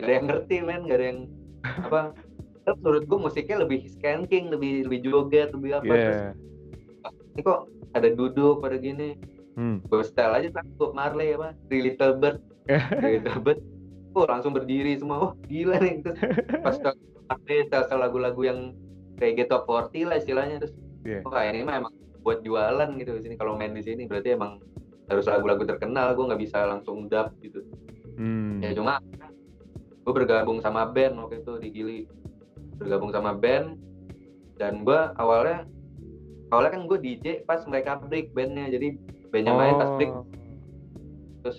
[0.00, 0.82] gak ada yang ngerti men.
[0.86, 1.20] Gak ada yang
[1.64, 2.00] apa
[2.64, 5.94] terus menurut gue musiknya lebih skanking lebih lebih joget lebih apa.
[5.94, 6.30] Terus Iya.
[7.34, 9.18] Ini kok ada duduk pada gini.
[9.54, 9.78] Hmm.
[9.86, 12.42] gue style aja kan Bob Marley apa Three Little Bird.
[12.66, 13.60] Three Little Bird.
[14.14, 15.30] Oh langsung berdiri semua.
[15.30, 16.02] Oh gila nih.
[16.02, 16.18] Terus
[16.62, 16.74] pas
[17.30, 18.58] Marley style lagu-lagu yang
[19.18, 21.20] kayak Get Top 40 lah istilahnya terus Iya.
[21.20, 21.92] oh ini mah emang
[22.24, 23.34] buat jualan gitu di sini.
[23.36, 24.56] Kalau main di sini berarti emang
[25.06, 26.16] harus lagu-lagu terkenal.
[26.16, 27.60] Gue nggak bisa langsung dub gitu.
[28.14, 28.62] Hmm.
[28.62, 29.02] ya cuma
[30.06, 32.00] gue bergabung sama band waktu itu di Gili.
[32.80, 33.76] Bergabung sama band
[34.56, 35.68] dan gue awalnya
[36.54, 38.94] awalnya kan gue DJ pas mereka break bandnya jadi
[39.28, 40.24] bandnya main pas break Oh.
[41.42, 41.58] terus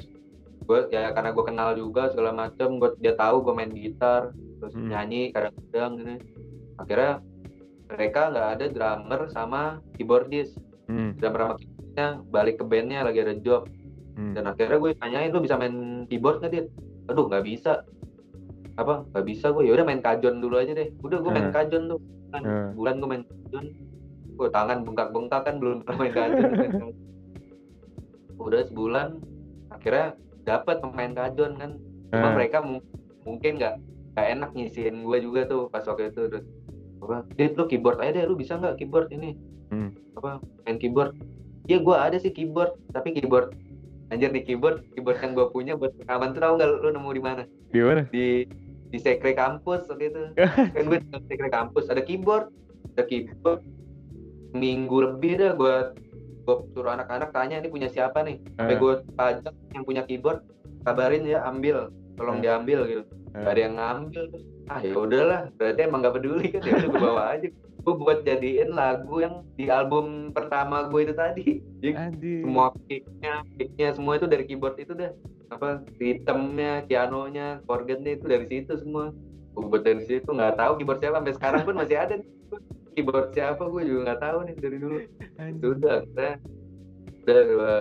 [0.65, 4.73] gue ya karena gue kenal juga segala macem gue dia tahu gue main gitar terus
[4.73, 4.89] Hmm.
[4.89, 6.15] nyanyi kadang-kadang gini
[6.75, 7.11] akhirnya
[7.85, 9.61] mereka nggak ada drummer sama
[9.93, 11.13] keyboardis Hmm.
[11.15, 13.69] drummer sama keyboardnya balik ke bandnya lagi ada job
[14.15, 14.33] Hmm.
[14.33, 15.75] dan akhirnya gue tanyain lu bisa main
[16.07, 16.67] keyboard nggak dit
[17.05, 17.85] aduh nggak bisa
[18.75, 21.53] apa nggak bisa gue ya udah main kajon dulu aja deh udah gue main Eh.
[21.53, 22.67] kajon tuh kan Eh.
[22.73, 23.65] bulan gue main kajon
[24.35, 26.93] gue tangan bengkak-bengkak kan belum pernah main kajon kajon.
[28.37, 29.07] udah sebulan
[29.69, 30.07] akhirnya
[30.43, 31.71] dapat pemain kajon kan
[32.07, 32.33] cuma Eh.
[32.33, 32.83] mereka mu-
[33.23, 33.75] mungkin nggak
[34.13, 36.45] nggak enak nyisihin gue juga tuh pas waktu itu terus
[36.97, 39.89] apa dit lu keyboard aja deh lu bisa nggak keyboard ini Hmm.
[40.13, 41.17] apa main keyboard
[41.65, 43.57] ya gue ada sih keyboard tapi keyboard
[44.07, 47.21] anjir di keyboard keyboard yang gue punya buat rekaman tuh tau nggak lu nemu di
[47.21, 48.01] mana Di mana?
[48.05, 48.45] di
[48.85, 50.21] di sekre kampus waktu itu
[50.75, 52.53] kan gue di sekre kampus ada keyboard
[52.93, 53.65] ada keyboard
[54.55, 55.75] minggu lebih dah gue
[56.45, 58.79] gue suruh anak-anak tanya ini punya siapa nih sampai Eh.
[58.79, 60.39] gue pajak yang punya keyboard
[60.81, 62.43] kabarin ya ambil tolong Eh.
[62.45, 63.41] diambil gitu Eh.
[63.41, 66.89] gak ada yang ngambil terus ah ya udahlah berarti emang gak peduli kan ya udah
[66.89, 67.47] gue bawa aja
[67.85, 71.45] gue buat jadiin lagu yang di album pertama gue itu tadi
[71.77, 75.13] Jadi semua kicknya kicknya semua itu dari keyboard itu dah
[75.45, 79.13] apa ritmenya pianonya organnya itu dari situ semua
[79.53, 82.29] gue buat dari situ nggak tahu keyboard siapa sampai sekarang pun masih ada nih.
[82.95, 84.97] Keyboard siapa gue juga nggak tahu nih dari dulu.
[85.59, 86.31] Sudah udah
[87.27, 87.77] udah.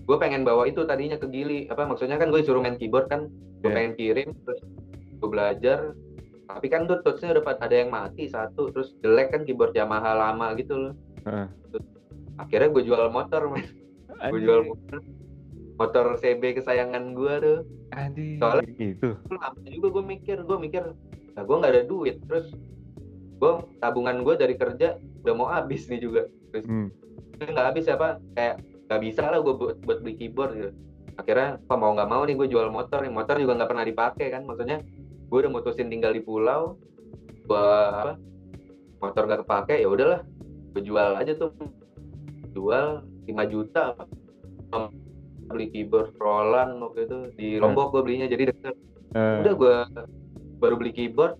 [0.00, 1.64] Gue pengen bawa itu tadinya ke Gili.
[1.66, 3.30] Apa maksudnya kan gue disuruh main keyboard kan.
[3.60, 3.76] Gue Iya.
[3.76, 4.60] pengen kirim terus
[5.16, 5.78] gue belajar.
[6.44, 8.68] Tapi kan tuh touchnya udah ada yang mati satu.
[8.68, 10.94] Terus jelek kan keyboard Yamaha lama gitu loh.
[11.24, 11.48] Heeh.
[12.36, 13.64] akhirnya gue jual motor men.
[14.26, 15.00] Gue jual motor.
[15.76, 17.58] Motor CB kesayangan gue tuh.
[17.90, 18.36] Anjir.
[18.36, 19.08] Soalnya- Itu.
[19.28, 20.36] lama juga gue mikir.
[20.42, 20.82] Gue mikir
[21.30, 22.16] nah gue nggak ada duit.
[22.24, 22.50] Terus
[23.40, 26.28] gue tabungan gue dari kerja udah mau habis nih juga.
[26.52, 26.88] Terus Hmm.
[27.40, 30.70] nggak habis apa kayak nggak bisa lah gue buat, buat beli keyboard gitu.
[31.16, 33.12] Akhirnya apa mau nggak mau nih gue jual motor nih.
[33.12, 34.42] Motor juga nggak pernah dipakai kan.
[34.44, 34.84] Maksudnya
[35.32, 36.76] gue udah mutusin tinggal di pulau.
[37.48, 38.20] Gue apa
[39.00, 40.20] motor gak kepake ya udahlah.
[40.76, 41.56] Gue jual aja tuh.
[42.52, 43.96] Jual 5 juta
[45.50, 47.18] beli keyboard Roland waktu itu.
[47.34, 48.76] Di Lombok gue belinya jadi deket.
[49.10, 49.42] Eh.
[49.42, 49.76] udah gue
[50.62, 51.34] baru beli keyboard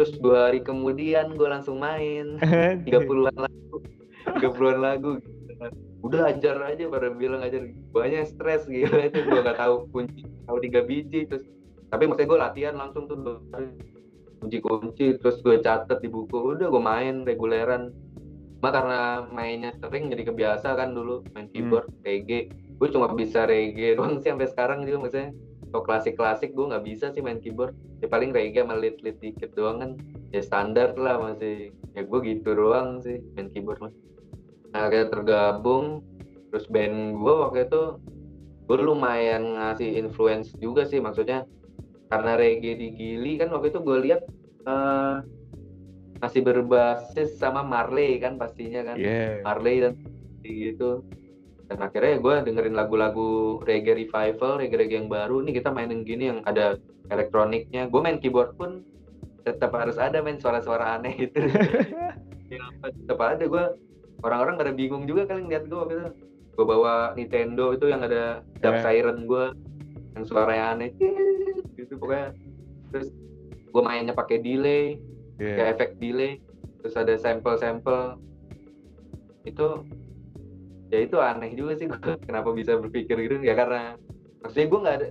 [0.00, 2.40] terus dua hari kemudian gue langsung main.
[2.88, 3.84] Tiga puluhan lagu.
[4.32, 5.20] Tiga puluhan lagu.
[6.00, 7.68] Udah ajar aja pada bilang ajar.
[7.92, 9.12] Banyak stres gila.
[9.12, 11.44] Itu gue nggak tahu kunci tahu tiga biji terus.
[11.92, 13.44] Tapi maksudnya gue latihan langsung tuh.
[14.40, 16.56] Kunci-kunci terus gue catet di buku.
[16.56, 17.92] Udah gue main reguleran.
[18.56, 21.28] Cuma karena mainnya sering jadi kebiasa kan dulu.
[21.36, 22.48] Main keyboard reggae.
[22.80, 25.36] Gue cuma bisa reggae doang sih sampai sekarang juga maksudnya
[25.70, 27.74] kalau klasik-klasik gue nggak bisa sih main keyboard.
[28.02, 29.90] Ya paling reggae sama lead lead dikit doang kan.
[30.34, 31.72] Ya standar lah masih.
[31.94, 33.94] Ya gue gitu doang sih main keyboard mah
[34.70, 36.02] nah kayak tergabung
[36.50, 37.82] terus band gue waktu itu
[38.70, 41.42] gue lumayan ngasih influence juga sih maksudnya
[42.10, 44.22] karena reggae di Gili kan waktu itu gue lihat
[44.66, 45.16] eh,
[46.22, 48.96] masih berbasis sama Marley kan pastinya kan.
[48.98, 49.42] Iya.
[49.42, 49.92] Marley dan
[50.44, 51.02] gitu
[51.70, 55.38] dan akhirnya gue dengerin lagu-lagu reggae revival reggae-reggae yang baru.
[55.38, 56.74] Nih kita mainin gini yang ada
[57.06, 57.86] elektroniknya.
[57.86, 58.82] Gue main keyboard pun
[59.46, 61.38] tetap harus ada main suara-suara aneh gitu.
[63.06, 63.46] Tetap ada.
[63.46, 63.64] Gue
[64.26, 66.10] orang-orang pada bingung juga kali ngeliat gue waktu itu.
[66.58, 68.82] Gue bawa Nintendo itu yang ada dub Eh.
[68.82, 69.44] siren gue
[70.18, 70.90] yang suaranya aneh
[71.78, 72.34] gitu pokoknya.
[72.90, 73.14] Terus
[73.70, 74.98] gue mainnya pakai delay
[75.38, 75.54] Iya.
[75.54, 76.42] kayak efek delay.
[76.82, 78.18] Terus ada sampel-sampel.
[79.46, 79.86] Itu
[80.90, 81.86] ya itu aneh juga sih
[82.26, 83.40] kenapa bisa berpikir gitu?
[83.42, 83.96] Ya karena
[84.42, 85.08] maksudnya gue nggak ada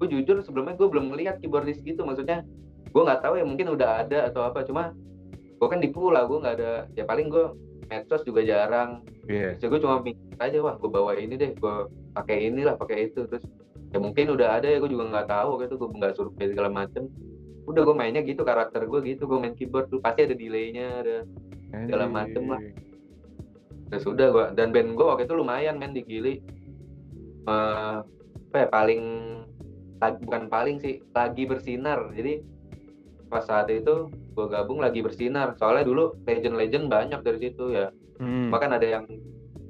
[0.00, 2.02] gue jujur sebelumnya gue belum melihat keyboardis gitu.
[2.02, 2.44] Maksudnya
[2.90, 4.66] gue nggak tahu ya mungkin udah ada atau apa.
[4.66, 4.92] Cuma
[5.30, 7.54] gue kan di pulau gue nggak ada ya paling gue
[7.86, 9.06] medsos juga jarang.
[9.30, 9.56] Iya.
[9.56, 11.74] Jadi gue cuma mikir aja wah gue bawa ini deh gue
[12.18, 13.24] pakai inilah pakai itu.
[13.30, 13.46] Terus
[13.90, 15.62] ya mungkin udah ada ya gue juga nggak tahu.
[15.62, 17.06] Gitu gue nggak survei segala macem.
[17.70, 20.02] Udah gue mainnya gitu karakter gue gitu gue main keyboard tuh.
[20.02, 21.16] Pasti ada delaynya ada
[21.70, 22.60] Segala macem lah.
[23.90, 26.38] Ya sudah gue dan band gue waktu itu lumayan main di Gili.
[27.46, 27.96] Eh,
[28.50, 29.02] apa ya paling
[30.00, 32.10] bukan paling sih lagi bersinar.
[32.14, 32.42] Jadi
[33.30, 35.58] pas saat itu gue gabung lagi bersinar.
[35.58, 37.90] Soalnya dulu legend-legend banyak dari situ ya.
[38.20, 38.52] Hmm.
[38.52, 39.08] bahkan ada yang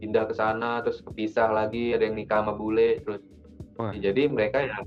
[0.03, 3.23] pindah ke sana terus kepisah lagi ada yang nikah sama bule terus
[3.95, 4.83] ya jadi mereka ya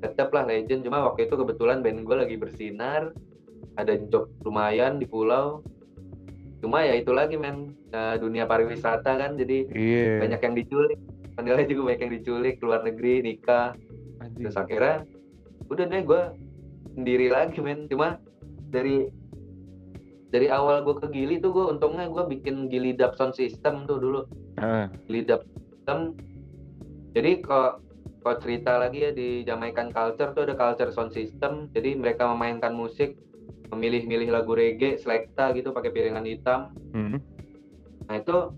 [0.00, 0.86] tetap lah legend.
[0.86, 3.12] Cuma waktu itu kebetulan band gue lagi bersinar
[3.76, 5.60] ada job lumayan di pulau
[6.60, 7.72] cuma ya itu lagi men.
[7.90, 10.20] Nah, dunia pariwisata kan jadi Iya.
[10.22, 10.98] banyak yang diculik.
[11.34, 13.74] Padahal juga banyak yang diculik keluar negeri nikah.
[14.20, 14.44] Anjing.
[14.44, 15.08] terus akhirnya
[15.72, 16.22] udah deh gue
[16.96, 17.88] sendiri lagi men.
[17.88, 18.20] Cuma
[18.68, 19.08] dari
[20.30, 23.98] dari awal gue ke Gili tuh gue untungnya gue bikin Gili Dub Sound System tuh
[23.98, 24.20] dulu.
[24.60, 26.14] Ah, Gili Dub System
[27.10, 27.82] jadi kalau
[28.20, 31.72] kalau cerita lagi ya di Jamaican Culture tuh ada culture sound system.
[31.72, 33.16] Jadi mereka memainkan musik
[33.70, 37.18] memilih-milih lagu reggae, selekta gitu pakai piringan hitam hmm.
[38.06, 38.50] Nah itu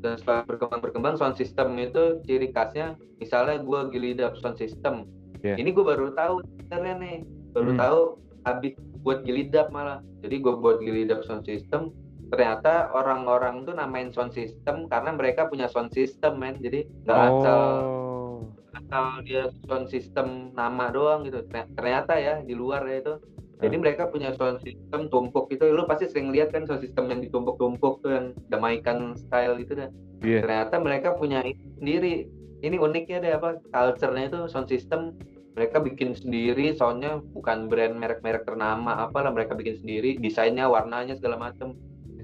[0.00, 5.04] dan setelah berkembang-berkembang sound system itu ciri khasnya misalnya gue gilidap sound system
[5.40, 5.56] Iya.
[5.56, 7.16] ini gue baru tahu sebenarnya nih
[7.50, 7.80] baru Hmm.
[7.80, 8.00] tahu
[8.42, 11.92] habis buat gilidap malah jadi gue buat gilidap sound system
[12.28, 17.60] ternyata orang-orang tuh namain sound system karena mereka punya sound system men jadi nggak asal
[17.80, 18.38] Oh.
[18.70, 23.14] asal dia sound system nama doang gitu Terny- ternyata ya di luar ya itu
[23.60, 23.84] jadi Hmm.
[23.84, 25.62] mereka punya sound system tumpuk itu.
[25.68, 29.90] Lu pasti sering lihat kan sound system yang ditumpuk-tumpuk tuh yang Jamaican style gitu dah.
[30.20, 30.44] Iya.
[30.44, 31.40] ternyata mereka punya
[31.80, 32.28] sendiri.
[32.60, 35.16] Ini uniknya deh apa culture-nya itu sound system.
[35.56, 41.40] Mereka bikin sendiri soundnya bukan brand merek-merek ternama apalah mereka bikin sendiri desainnya warnanya segala
[41.40, 41.72] macem.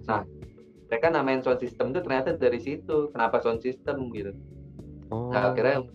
[0.05, 0.29] Nah
[0.93, 3.09] mereka namain sound system itu ternyata dari situ.
[3.17, 4.37] Kenapa sound system gitu?
[5.07, 5.31] Oh.
[5.31, 5.87] nah akhirnya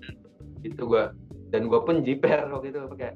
[0.63, 1.11] itu gua
[1.51, 3.11] dan gua pun jiper waktu itu pakai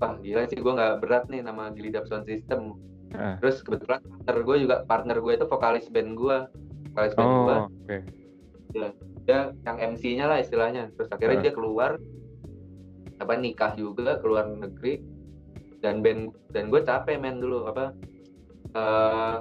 [0.00, 2.74] wah gila sih gua nggak berat nih nama Gilidap Sound System
[3.10, 3.34] Ah.
[3.36, 6.36] terus kebetulan partner gue juga partner gue itu vokalis band gue
[6.88, 7.96] vokalis band gue Oh, oke.
[9.20, 11.44] dia yang MC-nya lah istilahnya terus akhirnya Ah.
[11.44, 11.90] dia keluar
[13.18, 15.02] apa nikah juga keluar negeri
[15.78, 17.90] dan band dan gue capek main dulu apa
[18.70, 19.36] eh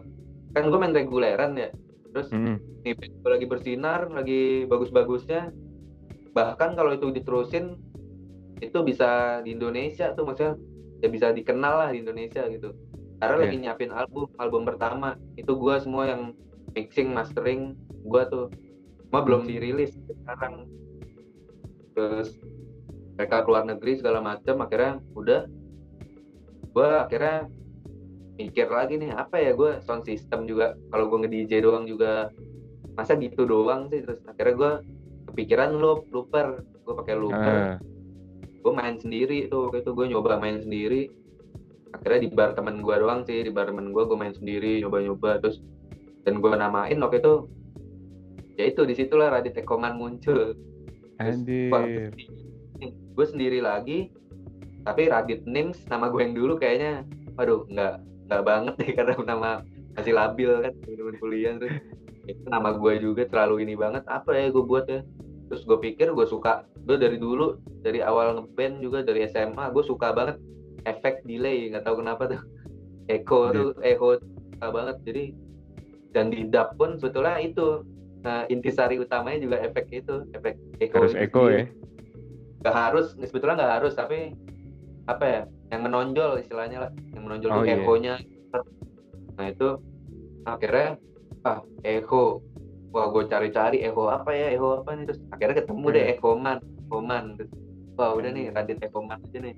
[0.50, 1.70] kan gue main reguleran ya
[2.10, 2.58] terus Hmm.
[2.82, 5.54] nih band gua lagi bersinar lagi bagus-bagusnya
[6.34, 7.78] bahkan kalau itu diterusin
[8.60, 10.56] itu bisa di Indonesia tuh maksudnya
[11.00, 12.76] ya bisa dikenal lah di Indonesia gitu.
[13.20, 13.44] Karena Iya.
[13.44, 15.16] lagi nyiapin album album pertama.
[15.36, 16.36] Itu gua semua yang
[16.76, 18.48] mixing mastering gua tuh.
[19.10, 19.50] Cuma belum Hmm.
[19.50, 20.68] dirilis sekarang.
[21.96, 22.36] Terus
[23.20, 25.42] mereka keluar negeri segala macam akhirnya udah.
[26.72, 27.50] Gua akhirnya
[28.40, 30.72] mikir lagi nih apa ya gue sound system juga.
[30.96, 32.32] Kalau gue nge DJ doang juga
[32.96, 34.00] masa gitu doang sih.
[34.00, 34.72] Terus akhirnya gue
[35.28, 36.64] kepikiran loop looper.
[36.88, 37.58] Gue pakai looper.
[37.76, 37.76] Ah.
[38.60, 41.08] Gue main sendiri tuh waktu itu gue nyoba main sendiri.
[41.90, 45.40] Akhirnya di bar temen gue doang sih di bar temen gue gue main sendiri nyoba-nyoba.
[45.42, 45.64] Terus
[46.28, 47.34] dan gue namain waktu itu
[48.60, 50.54] ya itu di situlah Radit Ekoman muncul.
[51.20, 52.12] Anjir.
[53.20, 54.08] gue sendiri lagi
[54.88, 57.04] tapi Radit Nims nama gue yang dulu kayaknya.
[57.36, 57.94] Waduh nggak
[58.30, 59.52] nggak banget deh karena nama
[59.96, 61.54] masih labil kan teman-teman kuliah.
[61.60, 61.76] Terus
[62.30, 65.02] itu nama gue juga terlalu ini banget apa ya gue buat ya?
[65.50, 69.84] Terus gue pikir gue suka gue dari dulu dari awal ngeband juga dari SMA gue
[69.86, 70.42] suka banget
[70.84, 72.42] efek delay nggak tahu kenapa tuh.
[73.06, 74.18] Echo tuh echo
[74.50, 74.98] suka banget.
[75.04, 75.24] Jadi
[76.10, 77.86] dan di dub pun sebetulnya itu
[78.20, 81.64] nah intisari utamanya juga efek itu efek echo Harus echo ya.
[82.60, 84.36] nggak harus sebetulnya nggak harus tapi
[85.06, 87.78] apa ya yang menonjol istilahnya lah yang menonjol Oh, tuh iya.
[87.78, 88.16] echo-nya.
[89.38, 89.70] Nah itu
[90.44, 90.98] akhirnya
[91.44, 92.42] ah echo.
[92.90, 96.14] Wah gue cari-cari echo apa ya echo apa nih terus akhirnya ketemu deh Hmm.
[96.18, 96.58] echo man
[97.38, 97.52] terus
[97.96, 99.56] wah udah nih Radit echo man aja nih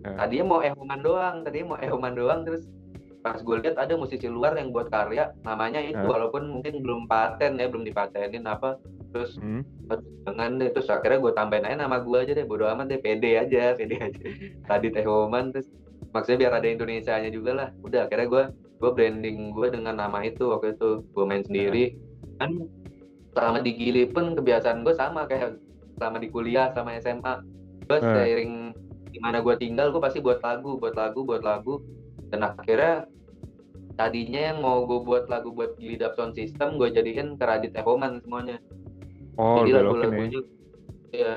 [0.00, 0.16] Hmm.
[0.16, 2.64] tadinya mau echo man doang tadinya mau echo man doang terus
[3.20, 6.08] pas gue lihat ada musisi luar yang buat karya namanya itu Hmm.
[6.08, 8.80] walaupun mungkin belum paten ya belum dipatenin apa
[9.12, 9.60] terus Hmm.
[9.92, 12.96] Aduh, jangan deh terus akhirnya gue tambahin aja nama gue aja deh bodo amat deh
[12.96, 14.20] pede aja pede aja
[14.64, 15.68] tadi teh Homan terus
[16.16, 18.42] maksudnya biar ada Indonesia nya juga lah udah akhirnya gue
[18.80, 21.92] gue branding gue dengan nama itu waktu itu gue main sendiri
[22.40, 22.56] kan
[23.36, 25.60] selama di Gili pun kebiasaan gue sama kayak
[26.00, 27.44] selama di kuliah sama SMA
[27.84, 28.14] gue Hmm.
[28.16, 28.54] seiring
[29.10, 31.84] di mana gue tinggal gue pasti buat lagu buat lagu buat lagu.
[32.30, 33.04] Dan akhirnya
[33.98, 37.76] tadinya yang mau gue buat lagu buat Gili Dub Sound System gue jadiin ke Radit
[37.76, 38.56] Ehoman semuanya.
[39.36, 39.76] Oh, jadi ya.
[39.84, 40.40] lagu-lagunya
[41.10, 41.32] ya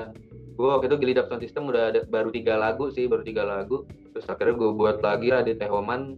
[0.54, 3.84] gue waktu itu Gilidap Sound System udah ada baru tiga lagu sih baru tiga lagu.
[4.14, 6.14] Terus akhirnya gue buat lagi lah di Tehoman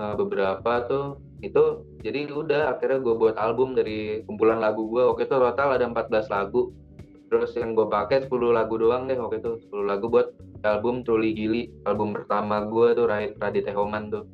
[0.00, 1.20] uh, beberapa tuh.
[1.44, 5.84] Itu jadi udah akhirnya gue buat album dari kumpulan lagu gue waktu itu total ada
[5.84, 6.72] 14 lagu
[7.28, 10.32] terus yang gue pakai 10 lagu doang deh waktu itu 10 lagu buat
[10.64, 14.24] album Truly Gili album pertama gue tuh Radit Tehoman tuh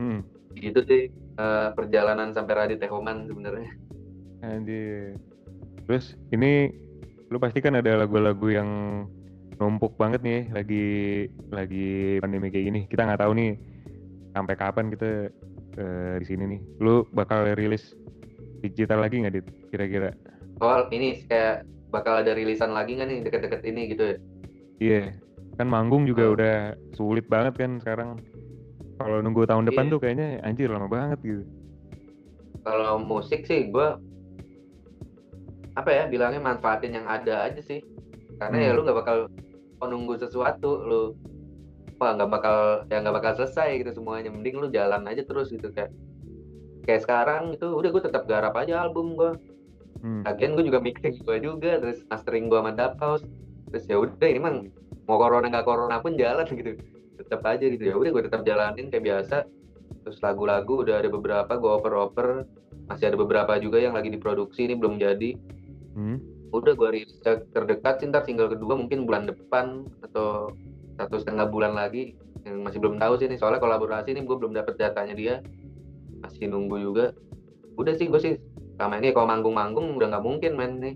[0.00, 0.20] hmm.
[0.56, 1.02] gitu sih
[1.36, 3.70] uh, perjalanan sampai Radit Tehoman sebenarnya
[4.40, 5.20] Anjir.
[5.84, 6.72] Terus ini
[7.30, 8.70] lu pasti kan ada lagu-lagu yang
[9.60, 10.86] numpuk banget nih lagi
[11.52, 12.80] lagi pandemi kayak gini.
[12.88, 13.52] Kita nggak tahu nih
[14.32, 15.28] sampai kapan kita
[15.76, 16.60] uh, di sini nih.
[16.80, 17.92] Lu bakal rilis
[18.64, 20.16] digital lagi nggak dit kira-kira?
[20.60, 24.16] Oh ini kayak bakal ada rilisan lagi nggak nih deket-deket ini gitu ya?
[24.80, 25.06] Iya, yeah.
[25.58, 26.34] kan manggung juga oh.
[26.38, 26.56] udah
[26.96, 28.16] sulit banget kan sekarang.
[28.96, 29.92] Kalau nunggu tahun depan yeah.
[29.92, 31.44] tuh kayaknya anjir lama banget gitu.
[32.64, 33.88] Kalau musik sih gue
[35.78, 37.80] apa ya bilangnya manfaatin yang ada aja sih
[38.36, 38.72] karena ya hmm.
[38.74, 39.16] ya lu nggak bakal
[39.80, 41.02] menunggu sesuatu lu
[42.00, 42.56] wah nggak bakal
[42.88, 45.92] ya nggak bakal selesai gitu semuanya mending lu jalan aja terus gitu kayak
[46.84, 49.36] kayak sekarang itu udah gue tetap garap aja album gue
[50.00, 50.22] hmm.
[50.26, 53.24] lagian gue juga mixing gue juga terus mastering gue sama Dub House
[53.70, 54.52] terus ya udah ini mah
[55.10, 56.78] mau corona nggak corona pun jalan gitu.
[57.18, 57.82] Tetap aja gitu.
[57.82, 59.36] Ya udah gue tetap jalanin kayak biasa.
[60.06, 62.46] Terus lagu-lagu udah ada beberapa gue oper-oper.
[62.86, 65.34] Masih ada beberapa juga yang lagi diproduksi ini belum jadi.
[65.90, 66.22] Hmm.
[66.50, 70.50] udah gue rilis terdekat sih ntar single kedua mungkin bulan depan atau
[70.98, 72.18] satu setengah bulan lagi.
[72.42, 75.34] Yang masih belum tahu sih nih soalnya kolaborasi ini gue belum dapet datanya dia.
[76.18, 77.14] Masih nunggu juga.
[77.78, 78.34] Udah sih gue sih
[78.80, 80.94] sama ini kalau manggung-manggung udah nggak mungkin main nih.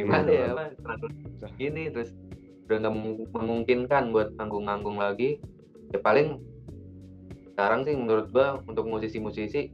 [0.00, 0.40] Gimana hmm.
[0.40, 0.72] ya mas?
[1.60, 2.16] Gini terus
[2.66, 2.94] udah nggak
[3.36, 5.36] memungkinkan buat manggung-manggung lagi.
[5.92, 6.40] Ya paling
[7.52, 9.72] sekarang sih menurut gue untuk musisi-musisi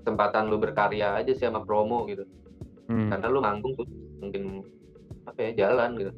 [0.00, 2.28] kesempatan lu berkarya aja sih sama promo gitu.
[2.88, 3.12] Hmm.
[3.12, 3.84] karena lu manggung tuh
[4.16, 4.64] mungkin
[5.28, 6.12] apa ya jalan gitu.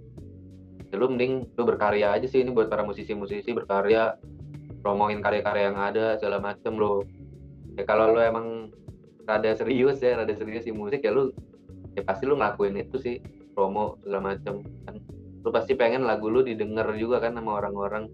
[0.91, 4.15] Ya, lu mending lu berkarya aja sih ini buat para musisi-musisi berkarya
[4.83, 7.03] promoin karya-karya yang ada segala macem lo
[7.75, 8.71] ya kalau lu emang
[9.31, 11.31] rada serius ya rada serius di musik ya lu
[11.95, 13.16] ya pasti lu ngelakuin itu sih
[13.55, 14.99] promo segala macem kan
[15.47, 18.11] lu pasti pengen lagu lu didengar juga kan sama orang-orang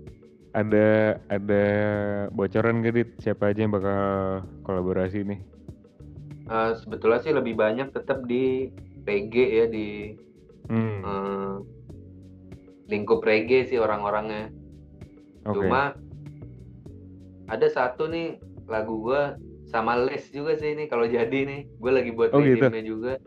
[0.53, 1.65] ada ada
[2.33, 5.41] bocoran gak siapa aja yang bakal kolaborasi nih
[6.51, 8.71] uh, sebetulnya sih lebih banyak tetap di
[9.07, 10.17] reggae ya di
[10.71, 11.01] hmm.
[11.03, 11.57] uh,
[12.87, 14.51] lingkup reggae sih orang-orangnya.
[15.47, 15.55] Okay.
[15.55, 15.95] Cuma
[17.47, 19.23] ada satu nih lagu gue
[19.67, 22.71] sama Les juga sih ini kalau jadi nih gue lagi buat oh, gitu.
[22.71, 23.19] juga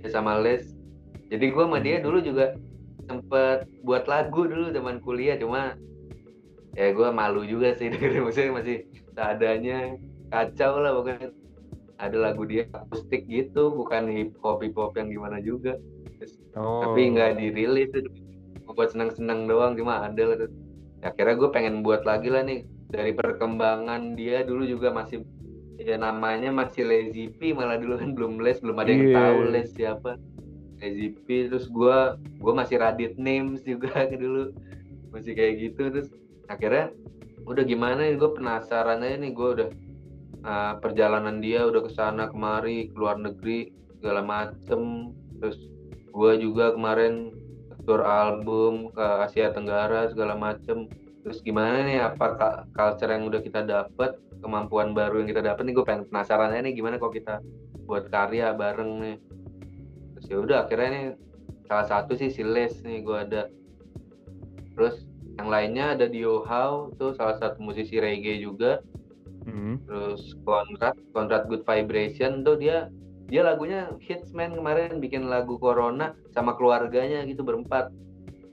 [0.00, 0.72] ya sama Les.
[1.28, 2.04] Jadi gue sama dia hmm.
[2.04, 2.56] dulu juga
[3.04, 5.76] sempet buat lagu dulu zaman kuliah cuma
[6.74, 7.92] ya gue malu juga sih
[8.24, 8.76] maksudnya masih
[9.14, 9.94] seadanya
[10.32, 11.30] kacau lah pokoknya
[12.02, 15.78] ada lagu dia akustik gitu bukan hip hop hip hop yang gimana juga
[16.58, 16.82] oh.
[16.82, 18.10] tapi nggak dirilis tuh
[18.74, 20.48] buat senang senang doang cuma ada lah ya,
[21.06, 25.22] akhirnya gue pengen buat lagi lah nih dari perkembangan dia dulu juga masih
[25.78, 29.16] ya namanya masih Lazy P malah dulu kan belum les belum ada yang yeah.
[29.16, 30.12] tahu les siapa.
[30.78, 31.98] Lazy P terus gue
[32.38, 34.54] gue masih Radit Names juga dulu.
[35.10, 36.08] Masih kayak gitu terus
[36.50, 36.92] akhirnya
[37.44, 39.68] udah gimana nih gue penasaran aja nih gue udah
[40.44, 45.12] uh, perjalanan dia udah ke sana kemari ke luar negeri segala macem.
[45.42, 45.58] Terus
[46.14, 47.34] gue juga kemarin
[47.84, 50.88] tour album ke Asia Tenggara segala macem.
[51.24, 55.74] Terus gimana nih apa culture yang udah kita dapat kemampuan baru yang kita dapat nih
[55.74, 57.40] gue pengen penasaran nih gimana kalau kita
[57.88, 59.16] buat karya bareng nih.
[60.14, 61.06] Terus ya udah akhirnya nih
[61.64, 63.42] salah satu sih si Les nih gue ada.
[64.76, 65.08] Terus
[65.40, 68.84] yang lainnya ada Dio How tuh salah satu musisi reggae juga.
[69.44, 69.76] Hmm.
[69.84, 72.88] terus kontrak kontrak Good Vibration tuh dia
[73.28, 77.92] dia lagunya hits man kemarin bikin lagu Corona sama keluarganya gitu berempat.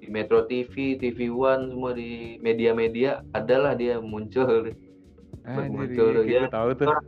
[0.01, 4.73] Di Metro TV, TV One semua di media-media adalah dia muncul
[5.45, 6.88] muncul tuh dia tahu tuh.
[6.89, 7.06] Orang,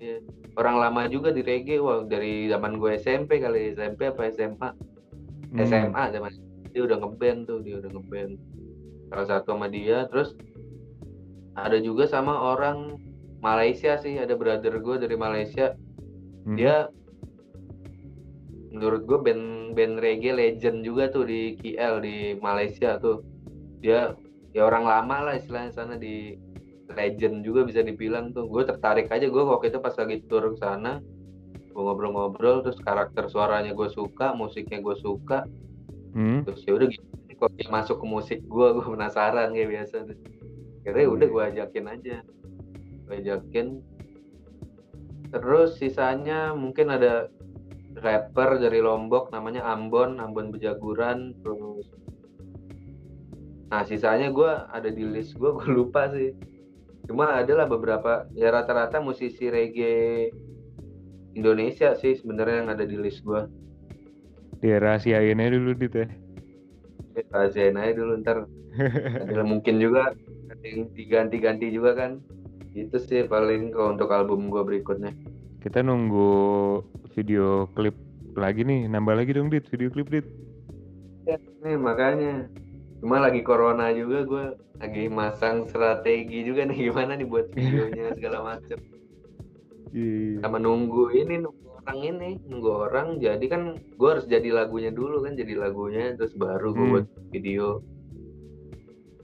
[0.00, 0.16] ya,
[0.60, 4.70] orang lama juga di reggae wah dari zaman gue SMP kali SMP apa SMA
[5.54, 5.58] hmm.
[5.64, 6.32] SMA zaman.
[6.70, 8.32] Dia udah ngeband tuh dia udah ngeband.
[9.10, 10.36] Salah satu sama dia terus
[11.58, 12.96] ada juga sama orang
[13.42, 15.74] Malaysia sih ada brother gue dari Malaysia.
[16.40, 16.56] Hmm.
[16.56, 16.88] dia
[18.72, 23.20] menurut gue band band reggae legend juga tuh di KL di Malaysia tuh.
[23.80, 24.16] Dia
[24.56, 26.34] ya orang lama lah istilahnya sana di
[26.94, 28.46] legend juga bisa dibilang tuh.
[28.46, 31.02] Gue tertarik aja gue waktu itu pas lagi tur ke sana
[31.70, 35.46] gue ngobrol-ngobrol terus karakter suaranya gue suka musiknya gue suka.
[36.10, 36.42] Hmm.
[36.42, 37.06] terus ya udah gitu
[37.38, 40.18] kok dia masuk ke musik gue gue penasaran kayak biasa tuh.
[40.82, 42.16] Akhirnya udah gue ajakin aja.
[43.06, 43.66] Gue ajakin.
[45.30, 47.30] Terus sisanya mungkin ada
[47.98, 51.86] rapper dari Lombok namanya Ambon Ambon Bejaguran terus
[53.70, 56.34] nah sisanya gue ada di list gue gue lupa sih
[57.10, 60.30] cuma adalah beberapa ya rata-rata musisi reggae
[61.34, 63.50] Indonesia sih sebenarnya yang ada di list gue
[64.62, 66.06] Dia rahasiainnya dulu dit ya.
[67.32, 68.44] rahasiain aja dulu ntar.
[69.30, 70.14] Ada mungkin juga
[70.62, 72.20] yang diganti-ganti juga kan.
[72.76, 75.16] Itu sih paling kalau untuk album gue berikutnya.
[75.64, 76.30] Kita nunggu
[77.16, 77.96] video klip
[78.36, 80.26] lagi nih, nambah lagi dong dit video klip dit.
[81.64, 82.48] nih makanya
[83.00, 84.44] cuma lagi corona juga gue
[84.76, 88.78] lagi masang strategi juga nih gimana nih buat videonya segala macem
[89.90, 90.38] Iya.
[90.40, 95.18] sama nunggu ini nunggu orang ini nunggu orang jadi kan gue harus jadi lagunya dulu
[95.20, 96.92] kan jadi lagunya terus baru gue Hmm.
[96.94, 97.82] buat video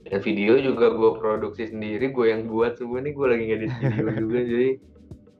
[0.03, 4.07] dan video juga gue produksi sendiri gue yang buat semua nih gue lagi ngedit video
[4.23, 4.69] juga jadi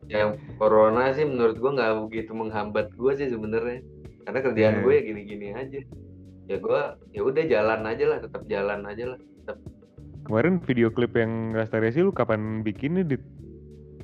[0.08, 3.84] yang corona sih menurut gue nggak begitu menghambat gue sih sebenarnya
[4.24, 4.84] karena kerjaan Hmm.
[4.84, 5.82] gue ya gini-gini aja
[6.48, 6.82] ya gue
[7.12, 9.20] ya udah jalan aja lah tetap jalan aja lah
[10.28, 13.24] Kemarin video klip yang Rastaresi lu kapan bikinnya dit?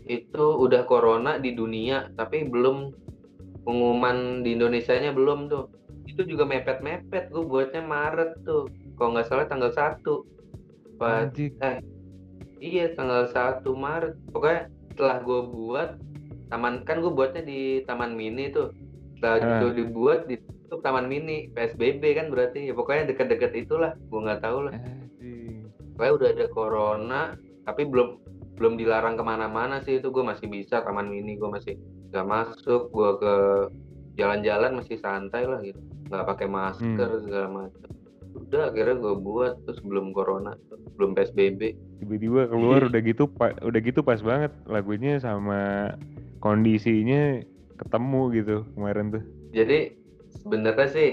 [0.04, 2.92] itu udah corona di dunia tapi belum
[3.64, 5.72] pengumuman di Indonesia nya belum tuh
[6.04, 8.68] itu juga mepet-mepet gue buatnya Maret tuh
[9.00, 10.04] kalau nggak salah tanggal 1
[11.00, 11.56] pas Anjing.
[12.60, 15.90] iya tanggal 1 Maret pokoknya setelah gue buat
[16.52, 18.76] taman kan gue buatnya di Taman Mini tuh
[19.18, 19.48] setelah Ah.
[19.58, 20.36] itu dibuat di
[20.74, 22.66] tutup Taman Mini PSBB kan berarti.
[22.66, 24.74] Ya pokoknya deket-deket itulah gue nggak tahu lah.
[25.94, 27.22] Pokoknya udah ada corona
[27.62, 28.18] tapi belum
[28.58, 30.10] belum dilarang ke mana-mana sih itu.
[30.10, 31.78] Gue masih bisa taman mini gue masih
[32.10, 32.90] nggak masuk.
[32.90, 33.36] Gue ke
[34.18, 35.78] jalan-jalan masih santai lah gitu.
[36.10, 37.22] Nggak pakai masker Hmm.
[37.22, 37.90] segala macam
[38.34, 40.58] udah akhirnya gue buat terus belum corona
[40.98, 45.94] belum psbb Tiba-tiba keluar udah gitu pa- udah gitu pas banget lagunya sama
[46.38, 47.46] kondisinya
[47.78, 49.24] ketemu gitu kemarin tuh.
[49.54, 49.94] jadi
[50.44, 51.12] sebenarnya sih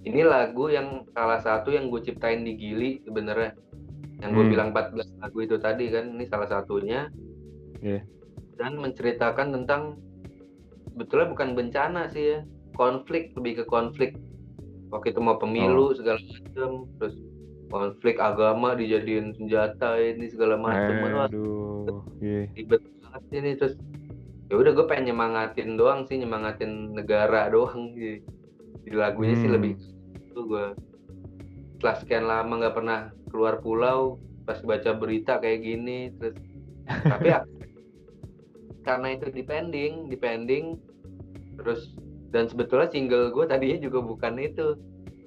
[0.00, 3.54] ini lagu yang salah satu yang gue ciptain di Gili sebenarnya
[4.20, 4.52] yang gue Hmm.
[4.52, 7.08] bilang 14 lagu itu tadi kan ini salah satunya
[7.80, 8.04] Iya.
[8.56, 9.96] dan menceritakan tentang
[10.86, 12.38] sebetulnya bukan bencana sih ya
[12.74, 14.16] konflik lebih ke konflik
[14.90, 17.16] waktu itu mau pemilu segala macam terus
[17.70, 20.92] konflik agama dijadiin senjata ini segala macam
[21.24, 22.02] Aduh.
[22.20, 22.50] Iya.
[22.52, 23.74] ribet banget ini terus
[24.50, 28.20] ya udah gue pengen nyemangatin doang sih nyemangatin negara doang sih
[28.90, 29.54] di lagunya sih Hmm.
[29.54, 29.72] lebih
[30.26, 30.66] itu gue
[31.78, 32.98] setelah sekian lama nggak pernah
[33.30, 36.34] keluar pulau pas baca berita kayak gini terus
[37.06, 37.40] tapi ya,
[38.86, 40.64] karena itu depending depending
[41.54, 41.94] terus
[42.30, 44.74] dan sebetulnya single gue tadinya juga bukan itu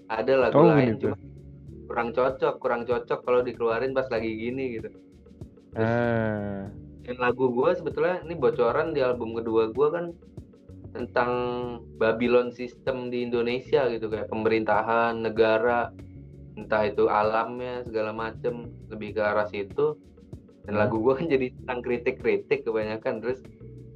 [0.08, 1.10] ada lagu Oh, lain gitu.
[1.10, 1.18] cuma
[1.88, 4.90] kurang cocok kurang cocok kalau dikeluarin pas lagi gini gitu
[5.74, 6.70] Ah.
[7.04, 10.06] dan lagu gue sebetulnya ini bocoran di album kedua gue kan
[10.94, 11.32] tentang
[11.98, 15.90] Babylon System di Indonesia gitu kayak pemerintahan negara
[16.54, 19.98] entah itu alamnya segala macem lebih ke arah situ
[20.70, 23.42] dan lagu gue kan jadi tentang kritik-kritik kebanyakan terus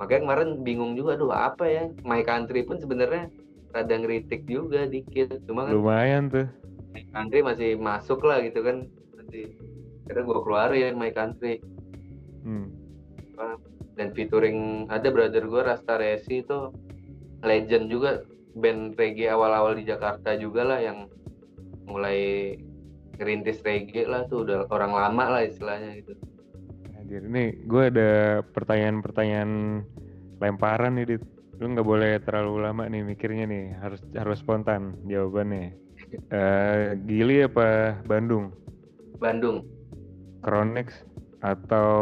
[0.01, 3.29] makanya kemarin bingung juga aduh apa ya My Country pun sebenarnya
[3.71, 6.49] rada ngeritik juga dikit cuma kan Lumayan tuh.
[6.97, 9.53] My Country masih masuk lah gitu kan nanti
[10.09, 11.61] kira gue keluarin My Country
[12.47, 12.71] Hmm.
[13.97, 16.71] Dan featuring ada brother gue Rasta Resi itu
[17.41, 18.21] legend juga
[18.57, 21.09] band reggae awal-awal di Jakarta juga lah yang
[21.89, 22.53] mulai
[23.17, 26.13] ngerintis reggae lah tuh udah orang lama lah istilahnya gitu
[27.07, 29.79] Anjir, ini gue ada pertanyaan-pertanyaan
[30.43, 31.23] lemparan nih, Dit.
[31.55, 35.71] Lu nggak boleh terlalu lama nih mikirnya nih, harus harus spontan jawabannya.
[36.07, 38.51] Eh, Gili apa Bandung?
[39.19, 39.65] Bandung
[40.39, 41.03] Kronex
[41.41, 41.95] atau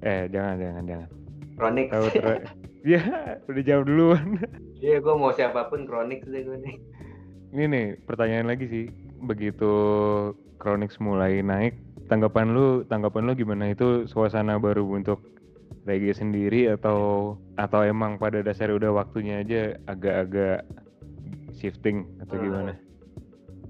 [0.00, 1.08] eh jangan jangan jangan.
[1.56, 2.24] Kronik Tahu ter
[2.80, 3.02] Ya,
[3.44, 4.26] udah jawab duluan.
[4.84, 6.76] iya gue mau siapa pun Kronik sih gue nih
[7.52, 8.84] Ini nih pertanyaan lagi sih.
[9.20, 9.68] Begitu
[10.56, 11.76] Chronix mulai naik,
[12.08, 15.20] tanggapan lu tanggapan lu gimana itu suasana baru untuk
[15.84, 20.64] reggae sendiri atau atau emang pada dasarnya udah waktunya aja agak-agak
[21.52, 22.44] shifting atau Hmm.
[22.44, 22.72] gimana?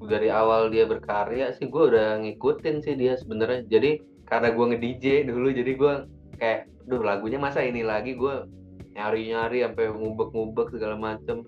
[0.01, 4.79] dari awal dia berkarya sih gue udah ngikutin sih dia sebenarnya jadi karena gue nge
[4.81, 5.95] DJ dulu jadi gue
[6.41, 8.49] kayak duh lagunya masa ini lagi gue
[8.97, 11.45] nyari-nyari sampai ngubek-ngubek segala macem.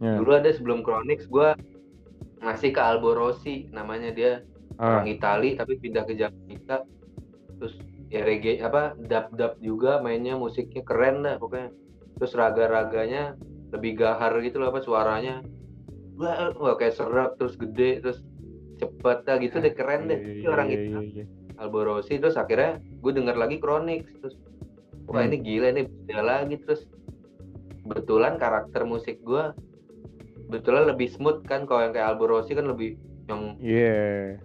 [0.00, 0.16] Ya.
[0.16, 1.52] dulu ada sebelum Chronix gue
[2.40, 4.44] ngasih ke Albo Rossi namanya dia.
[4.80, 6.88] Ah, orang Itali tapi pindah ke Jamaika
[7.60, 7.76] terus
[8.08, 11.68] ya reggae apa dub dub juga mainnya musiknya keren dah pokoknya.
[12.16, 13.36] Terus raga-raganya
[13.76, 15.44] lebih gahar gitu loh apa suaranya.
[16.16, 18.24] Wah, wah kayak serak terus gede terus
[18.80, 20.16] cepet dah gitu deh keren deh.
[20.16, 20.98] Iya, Ini orang iya, itu
[21.60, 24.34] Albo Rossi terus akhirnya gue denger lagi Chronix terus
[25.04, 25.28] wah Hmm.
[25.28, 26.88] ini gila ini beda lagi terus
[27.82, 29.52] kebetulan karakter musik gue
[30.46, 32.96] kebetulan lebih smooth kan kalau yang kayak Albo Rossi kan lebih
[33.26, 34.40] yang Iya.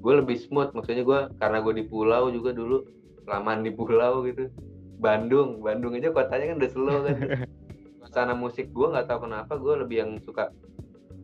[0.00, 2.82] gue lebih smooth maksudnya gue karena gue di pulau juga dulu
[3.24, 4.50] lamaan di pulau gitu
[4.98, 7.16] Bandung Bandung aja kotanya kan udah slow kan
[8.00, 10.50] suasana musik gue nggak tahu kenapa gue lebih yang suka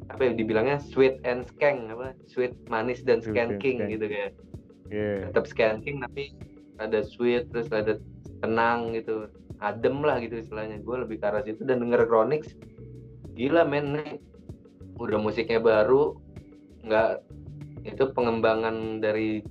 [0.07, 2.15] apa ya dibilangnya sweet and skank apa?
[2.31, 3.93] Sweet manis dan skanking skank.
[3.93, 4.33] gitu kayak.
[4.87, 5.35] Iya.
[5.35, 6.31] tetap skanking tapi
[6.79, 7.99] ada sweet terus ada
[8.41, 9.27] tenang gitu.
[9.59, 10.79] Adem lah gitu istilahnya.
[10.85, 11.67] Gue lebih ke arah situ.
[11.67, 12.55] Dan denger Chronix
[13.35, 13.99] gila men.
[13.99, 14.23] Nih
[14.97, 16.17] udah musiknya baru
[16.87, 17.11] nggak
[17.87, 19.43] itu pengembangan dari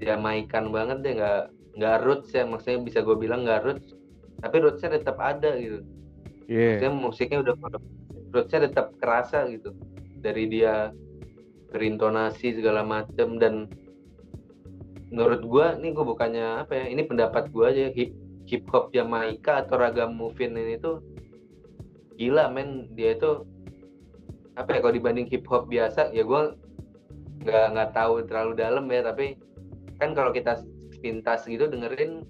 [0.00, 1.12] Jamaikan banget deh.
[1.20, 1.42] Nggak
[1.76, 2.48] nggak roots ya.
[2.48, 4.00] Maksudnya bisa gue bilang nggak roots
[4.40, 5.84] tapi rootsnya tetap ada gitu.
[6.50, 6.82] Iya.
[6.82, 7.54] maksudnya musiknya udah
[8.30, 9.74] rootsnya tetap kerasa gitu.
[10.20, 10.94] Dari dia
[11.70, 13.70] berintonasi segala macem dan
[15.10, 18.14] menurut gua ini gue bukannya apa ya ini pendapat gua aja hip
[18.46, 21.02] hip hop Jamaika atau ragam movin ini tuh
[22.18, 22.90] gila men.
[22.94, 23.46] Dia itu
[24.58, 26.54] apa ya kalau dibanding hip hop biasa ya gua
[27.40, 29.38] nggak nggak tahu terlalu dalam ya tapi
[29.96, 30.60] kan kalau kita
[31.00, 32.20] pintas gitu dengerin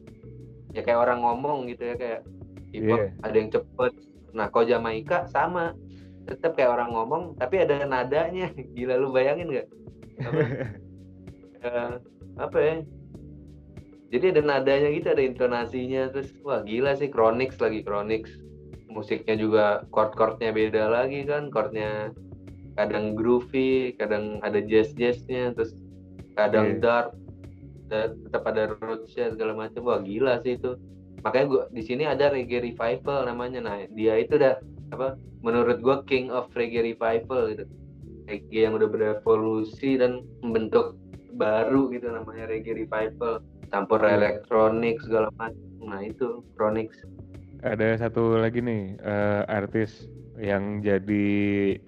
[0.70, 2.20] ya kayak orang ngomong gitu ya kayak
[2.70, 3.10] hip hop Iya.
[3.26, 3.92] ada yang cepet.
[4.30, 5.74] Nah kalau Jamaika sama
[6.28, 8.50] tetap kayak orang ngomong tapi ada nadanya.
[8.76, 9.68] Gila lu bayangin nggak?
[10.20, 10.40] Apa,
[11.66, 11.92] eh,
[12.36, 12.76] apa ya?
[14.10, 18.26] Jadi ada nadanya gitu ada intonasinya terus wah gila sih Chronix lagi Chronix.
[18.90, 19.64] Musiknya juga
[19.94, 22.10] chord-chordnya beda lagi kan chordnya
[22.74, 25.78] kadang groovy kadang ada jazz jazznya terus
[26.34, 26.82] kadang Iya.
[26.82, 27.08] dark
[27.86, 30.74] dan tetap ada rootsnya segala macam wah gila sih itu.
[31.22, 33.62] Makanya gua di sini ada reggae revival namanya.
[33.62, 34.58] Nah dia itu dah
[34.90, 37.64] apa menurut gua king of reggae revival gitu
[38.26, 40.94] reggae yang udah berevolusi dan membentuk
[41.34, 43.38] baru gitu namanya reggae revival
[43.70, 44.18] campur Iya.
[44.18, 46.90] elektronik segala macam nah itu Chronix
[47.60, 50.08] Ada satu lagi nih eh, artis
[50.40, 51.28] yang jadi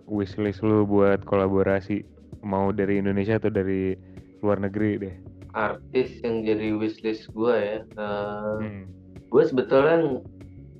[0.04, 2.04] wishlist lu buat kolaborasi
[2.44, 3.96] mau dari Indonesia atau dari
[4.42, 5.14] luar negeri deh.
[5.52, 8.84] artis yang jadi wishlist gua ya Eh, Hmm.
[9.26, 10.20] gue sebetulnya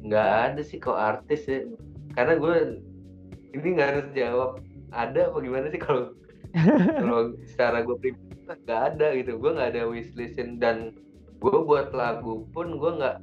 [0.03, 1.65] nggak ada sih kok artis ya
[2.13, 2.55] karena gue
[3.53, 4.51] ini nggak harus jawab
[4.93, 5.81] ada apa gimana sih?
[5.81, 6.13] Kalau
[7.01, 9.41] kalau secara gue pribadi nggak ada gitu.
[9.41, 10.93] Gue nggak ada wishlistin dan
[11.41, 13.17] gue buat lagu pun gue nggak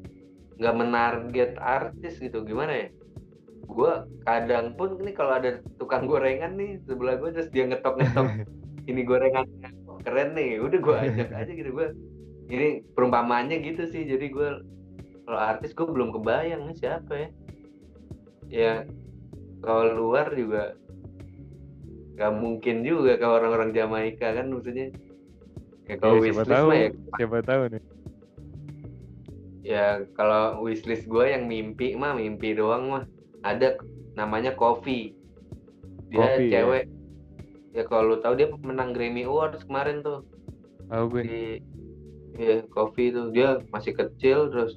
[0.59, 2.41] nggak menarget artis gitu.
[2.41, 2.87] Gimana ya?
[3.69, 3.91] Gue
[4.25, 8.27] kadang pun ini kalau ada tukang gorengan nih sebelah gue terus dia ngetok ngetok
[8.89, 9.45] ini gorengan
[10.01, 10.57] keren nih.
[10.57, 11.69] Udah gue ajak aja gitu.
[11.69, 11.93] Gue
[12.49, 14.09] ini perumpamaannya gitu sih.
[14.09, 14.49] Jadi gue
[15.29, 17.29] kalau artis gue belum kebayang nih siapa ya
[18.49, 18.83] ya
[19.61, 20.73] kalau luar juga
[22.19, 24.91] nggak mungkin juga kalau orang-orang Jamaika kan maksudnya
[25.87, 27.83] ya kalau siapa wishlist tahu, mah ya siapa tahu nih.
[29.63, 29.85] ya
[30.17, 33.03] kalau wishlist gue yang mimpi mah mimpi doang mah
[33.47, 33.79] ada
[34.19, 35.15] namanya Coffee
[36.11, 36.51] dia Coffee, ya?
[36.65, 36.85] cewek
[37.71, 40.25] ya kalau lu tahu dia menang Grammy Awards kemarin tuh
[40.89, 41.21] Tahu gue.
[41.23, 41.41] di
[42.35, 44.75] ya Coffee tuh dia masih kecil terus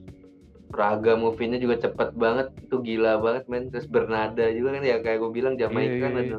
[0.73, 5.19] raga movie-nya juga cepet banget itu gila banget men terus bernada juga kan ya kayak
[5.23, 6.39] gue bilang Jamaika Iya, kan iya, ada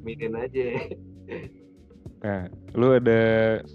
[0.02, 0.64] aminin aja
[2.24, 3.20] Nah, lu ada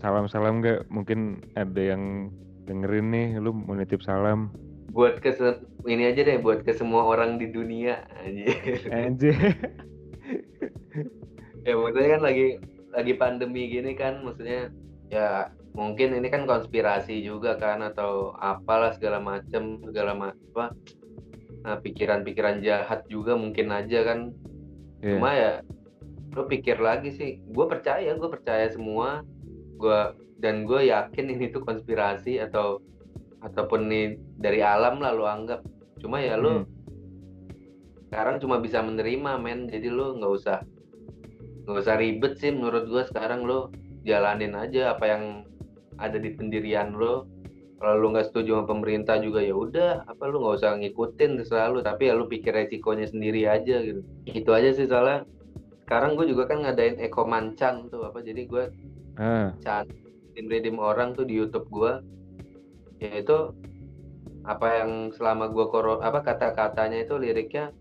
[0.01, 0.89] salam-salam nggak?
[0.91, 1.19] Mungkin
[1.55, 2.33] ada yang
[2.67, 4.51] dengerin nih, lu mau nitip salam.
[4.91, 5.31] buat ke
[5.87, 8.43] ini aja deh buat ke semua orang di dunia aja
[8.91, 9.31] Anjir.
[11.67, 12.45] ya maksudnya kan lagi
[12.91, 14.67] lagi pandemi gini kan maksudnya
[15.07, 20.75] ya mungkin ini kan konspirasi juga kan atau apalah segala macem segala ma- apa
[21.63, 24.19] nah, pikiran-pikiran jahat juga mungkin aja kan
[25.01, 25.17] Iya.
[25.17, 25.51] cuma ya
[26.31, 29.25] lo pikir lagi sih gue percaya gue percaya semua
[29.81, 29.99] gue
[30.37, 32.77] dan gue yakin ini tuh konspirasi atau
[33.41, 34.05] ataupun nih
[34.37, 35.65] dari alam lah lo anggap
[35.97, 36.65] cuma ya lo Hmm.
[38.07, 40.61] sekarang cuma bisa menerima men jadi lo nggak usah
[41.65, 43.69] nggak usah ribet sih menurut gue sekarang lo.
[44.01, 45.23] Jalanin aja apa yang
[46.01, 47.29] ada di pendirian lo.
[47.81, 50.05] Kalau lu nggak setuju sama pemerintah juga ya udah.
[50.05, 54.01] Apa lu nggak usah ngikutin terserah lu tapi ya lu pikir resikonya sendiri aja gitu.
[54.29, 55.25] Itu aja sih soalnya.
[55.85, 58.21] Sekarang gue juga kan ngadain Eko Mancan tuh apa.
[58.21, 58.65] Jadi gue
[59.19, 59.85] Ah, can
[60.47, 61.99] redeem orang tuh di YouTube gue
[63.03, 63.51] yaitu
[64.47, 67.75] apa yang selama gue koro apa kata-katanya itu liriknya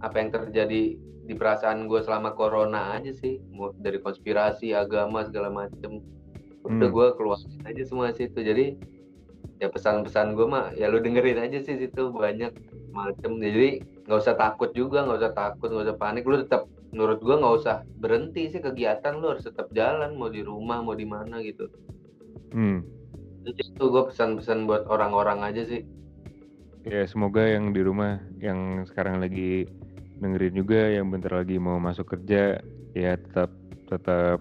[0.00, 3.38] apa yang terjadi di perasaan gue selama corona aja sih.
[3.78, 6.02] Dari konspirasi agama segala macem.
[6.62, 6.94] Udah Hmm.
[6.94, 8.38] gue keluarin aja semua situ.
[8.38, 8.78] Jadi
[9.62, 12.50] ya pesan-pesan gue mah ya lu dengerin aja sih situ banyak
[12.90, 13.38] macem.
[13.38, 16.22] Jadi nggak usah takut juga nggak usah takut nggak usah panik.
[16.26, 19.32] Lu tetap menurut gua nggak usah berhenti sih kegiatan lu.
[19.32, 21.70] Harus tetap jalan mau di rumah mau di mana gitu.
[22.52, 22.84] Hmm.
[23.42, 25.82] itu gue pesan-pesan buat orang-orang aja sih.
[26.86, 29.66] Ya semoga yang di rumah yang sekarang lagi
[30.22, 32.62] dengerin juga yang bentar lagi mau masuk kerja
[32.94, 33.50] ya tetap
[33.90, 34.38] tetap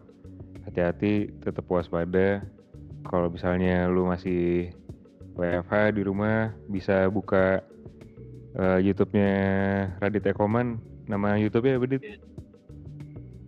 [0.69, 2.45] hati-hati, tetap waspada.
[3.09, 4.69] Kalau misalnya lu masih
[5.33, 7.65] WFH di rumah bisa buka
[8.55, 9.31] eh, YouTube-nya
[9.97, 10.77] Radit Ekoman.
[11.09, 12.03] Nama YouTube-nya apa, Dit?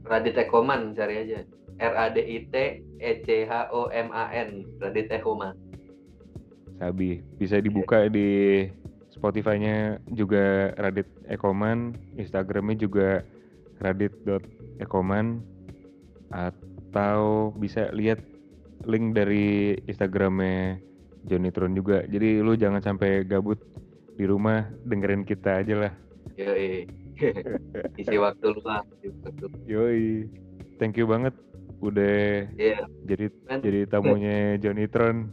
[0.04, 1.40] Radit Ekoman cari aja
[1.80, 2.56] R A D I T
[3.00, 5.56] E C H O M A N Radit Ekoman
[6.82, 7.24] Sabi.
[7.40, 8.68] Bisa dibuka di
[9.24, 13.24] Spotify-nya juga Radit Ekoman, Instagram-nya juga
[13.80, 15.40] radit.ekoman
[16.28, 18.20] atau bisa lihat
[18.84, 20.76] link dari Instagramnya
[21.24, 22.04] Johnny Tron juga.
[22.04, 23.64] Jadi lu jangan sampai gabut
[24.20, 25.94] di rumah dengerin kita aja lah.
[26.36, 26.84] Yoi.
[28.04, 29.48] isi waktu isi waktu.
[29.72, 30.28] Yoi.
[30.84, 31.32] Thank you banget
[31.80, 33.60] udah Iya, jadi man.
[33.64, 35.32] jadi tamunya Johnny Tron.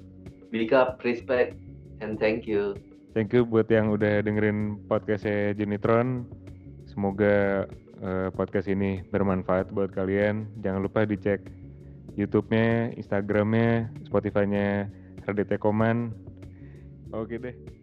[0.50, 1.54] big up respect
[2.02, 2.74] and thank you
[3.10, 6.30] Thank you buat yang udah dengerin podcastnya Junitron.
[6.86, 7.66] Semoga
[7.98, 10.46] eh, podcast ini bermanfaat buat kalian.
[10.62, 11.42] Jangan lupa dicek
[12.14, 14.86] YouTube-nya, Instagram-nya, Spotify-nya
[15.26, 16.14] Radit Ekoman.
[17.10, 17.79] Oke deh.